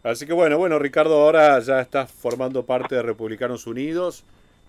Así 0.02 0.26
que 0.26 0.32
bueno, 0.32 0.58
bueno, 0.58 0.78
Ricardo, 0.78 1.22
ahora 1.22 1.58
ya 1.60 1.80
estás 1.80 2.10
formando 2.12 2.64
parte 2.64 2.94
de 2.94 3.02
Republicanos 3.02 3.66
Unidos, 3.66 4.24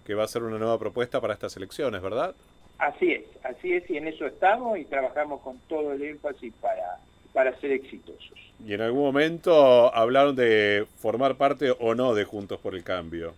que 0.05 0.13
va 0.13 0.23
a 0.23 0.27
ser 0.27 0.43
una 0.43 0.57
nueva 0.57 0.77
propuesta 0.79 1.19
para 1.19 1.33
estas 1.33 1.57
elecciones, 1.57 2.01
¿verdad? 2.01 2.35
Así 2.77 3.11
es, 3.11 3.23
así 3.43 3.73
es, 3.73 3.89
y 3.89 3.97
en 3.97 4.07
eso 4.07 4.25
estamos 4.25 4.77
y 4.77 4.85
trabajamos 4.85 5.41
con 5.41 5.57
todo 5.67 5.93
el 5.93 6.03
énfasis 6.03 6.53
para, 6.61 6.99
para 7.33 7.57
ser 7.59 7.71
exitosos. 7.71 8.37
Y 8.65 8.73
en 8.73 8.81
algún 8.81 9.03
momento 9.03 9.93
hablaron 9.93 10.35
de 10.35 10.85
formar 10.97 11.35
parte 11.35 11.73
o 11.79 11.95
no 11.95 12.13
de 12.13 12.25
Juntos 12.25 12.59
por 12.59 12.75
el 12.75 12.83
Cambio. 12.83 13.33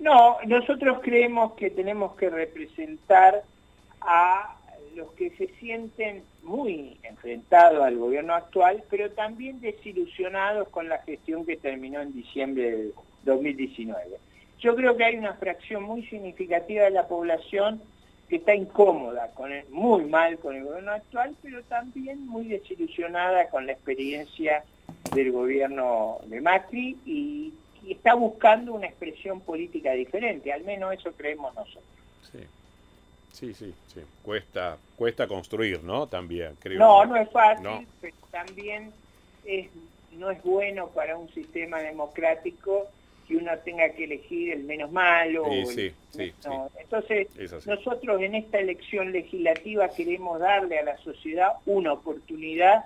No, 0.00 0.38
nosotros 0.46 0.98
creemos 1.02 1.54
que 1.54 1.70
tenemos 1.70 2.14
que 2.16 2.28
representar 2.28 3.42
a 4.00 4.56
los 4.94 5.12
que 5.12 5.30
se 5.30 5.48
sienten 5.58 6.22
muy 6.42 6.98
enfrentados 7.02 7.82
al 7.82 7.96
gobierno 7.96 8.34
actual, 8.34 8.84
pero 8.90 9.10
también 9.10 9.60
desilusionados 9.60 10.68
con 10.68 10.88
la 10.88 10.98
gestión 10.98 11.44
que 11.46 11.56
terminó 11.56 12.00
en 12.00 12.12
diciembre 12.12 12.70
del 12.70 12.94
2019. 13.24 14.18
Yo 14.64 14.74
creo 14.74 14.96
que 14.96 15.04
hay 15.04 15.16
una 15.16 15.34
fracción 15.34 15.82
muy 15.82 16.06
significativa 16.06 16.84
de 16.84 16.90
la 16.90 17.06
población 17.06 17.82
que 18.30 18.36
está 18.36 18.54
incómoda, 18.54 19.30
con 19.34 19.52
el- 19.52 19.68
muy 19.68 20.06
mal 20.06 20.38
con 20.38 20.56
el 20.56 20.64
gobierno 20.64 20.92
actual, 20.92 21.36
pero 21.42 21.62
también 21.64 22.26
muy 22.26 22.48
desilusionada 22.48 23.50
con 23.50 23.66
la 23.66 23.72
experiencia 23.72 24.64
del 25.14 25.32
gobierno 25.32 26.16
de 26.24 26.40
Macri 26.40 26.96
y, 27.04 27.52
y 27.84 27.92
está 27.92 28.14
buscando 28.14 28.72
una 28.72 28.86
expresión 28.86 29.42
política 29.42 29.92
diferente, 29.92 30.50
al 30.50 30.64
menos 30.64 30.94
eso 30.94 31.12
creemos 31.12 31.54
nosotros. 31.54 31.84
Sí, 32.32 32.38
sí, 33.32 33.52
sí, 33.52 33.74
sí. 33.88 34.00
Cuesta, 34.22 34.78
cuesta 34.96 35.26
construir, 35.28 35.84
¿no? 35.84 36.06
También, 36.08 36.56
creo. 36.58 36.78
No, 36.78 37.04
no 37.04 37.16
es 37.16 37.28
fácil, 37.30 37.64
No. 37.64 37.84
pero 38.00 38.14
también 38.30 38.90
es, 39.44 39.68
no 40.12 40.30
es 40.30 40.42
bueno 40.42 40.88
para 40.88 41.18
un 41.18 41.28
sistema 41.34 41.80
democrático 41.80 42.86
que 43.26 43.36
uno 43.36 43.50
tenga 43.64 43.88
que 43.90 44.04
elegir 44.04 44.52
el 44.52 44.64
menos 44.64 44.90
malo. 44.92 45.44
Sí, 45.44 45.50
o 45.50 45.70
el- 45.70 45.76
sí, 45.76 45.94
sí, 46.10 46.32
no. 46.44 46.70
Entonces, 46.78 47.28
nosotros 47.66 48.20
en 48.22 48.34
esta 48.34 48.58
elección 48.58 49.12
legislativa 49.12 49.88
queremos 49.88 50.38
darle 50.40 50.78
a 50.78 50.84
la 50.84 50.96
sociedad 50.98 51.52
una 51.66 51.92
oportunidad 51.92 52.84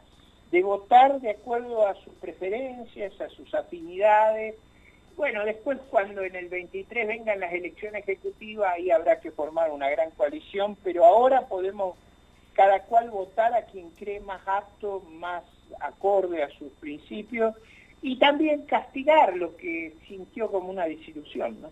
de 0.51 0.63
votar 0.63 1.21
de 1.21 1.31
acuerdo 1.31 1.87
a 1.87 1.95
sus 1.97 2.15
preferencias, 2.15 3.21
a 3.21 3.29
sus 3.29 3.53
afinidades. 3.55 4.55
Bueno, 5.17 5.45
después 5.45 5.79
cuando 5.91 6.23
en 6.23 6.37
el 6.37 6.49
23 6.49 7.07
vengan 7.09 7.41
las 7.41 7.53
elecciones 7.53 8.03
ejecutivas, 8.09 8.73
ahí 8.75 8.91
habrá 8.91 9.21
que 9.21 9.31
formar 9.31 9.71
una 9.71 9.91
gran 9.91 10.11
coalición, 10.13 10.77
pero 10.83 11.05
ahora 11.05 11.49
podemos 11.49 11.97
cada 12.55 12.83
cual 12.85 13.11
votar 13.11 13.53
a 13.55 13.63
quien 13.67 13.91
cree 13.91 14.21
más 14.21 14.41
apto, 14.47 15.01
más 15.11 15.45
acorde 15.81 16.43
a 16.43 16.49
sus 16.51 16.73
principios 16.81 17.55
y 18.03 18.19
también 18.19 18.63
castigar 18.63 19.37
lo 19.37 19.57
que 19.57 19.95
sintió 20.07 20.51
como 20.51 20.71
una 20.71 20.85
desilusión, 20.85 21.61
¿no? 21.61 21.71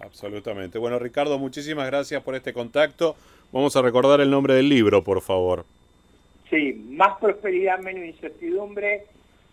Absolutamente. 0.00 0.78
Bueno, 0.78 0.98
Ricardo, 0.98 1.38
muchísimas 1.38 1.86
gracias 1.86 2.22
por 2.22 2.34
este 2.34 2.52
contacto. 2.52 3.16
Vamos 3.52 3.76
a 3.76 3.82
recordar 3.82 4.20
el 4.20 4.30
nombre 4.30 4.54
del 4.54 4.68
libro, 4.68 5.04
por 5.04 5.20
favor. 5.20 5.64
Sí, 6.48 6.72
más 6.72 7.18
prosperidad, 7.18 7.78
menos 7.80 8.04
incertidumbre. 8.04 9.06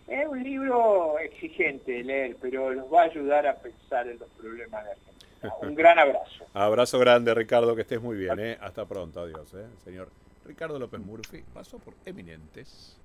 Es 0.08 0.28
un 0.28 0.42
libro 0.42 1.20
exigente 1.20 1.92
de 1.92 2.04
leer, 2.04 2.38
pero 2.42 2.72
los 2.72 2.92
va 2.92 3.02
a 3.02 3.06
ayudar 3.06 3.46
a 3.46 3.56
pensar 3.56 4.08
en 4.08 4.18
los 4.20 4.30
problemas 4.30 4.86
de 4.86 4.92
Argentina. 4.92 5.54
Un 5.62 5.76
gran 5.76 6.00
abrazo. 6.00 6.46
Abrazo 6.54 6.98
grande, 6.98 7.34
Ricardo, 7.34 7.76
que 7.76 7.82
estés 7.82 8.02
muy 8.02 8.18
bien. 8.18 8.40
¿eh? 8.40 8.58
Hasta 8.62 8.86
pronto, 8.86 9.20
adiós. 9.20 9.54
¿eh? 9.54 9.66
Señor 9.84 10.10
Ricardo 10.46 10.80
López 10.80 11.02
Murphy 11.02 11.44
pasó 11.54 11.78
por 11.78 11.94
Eminentes. 12.06 12.98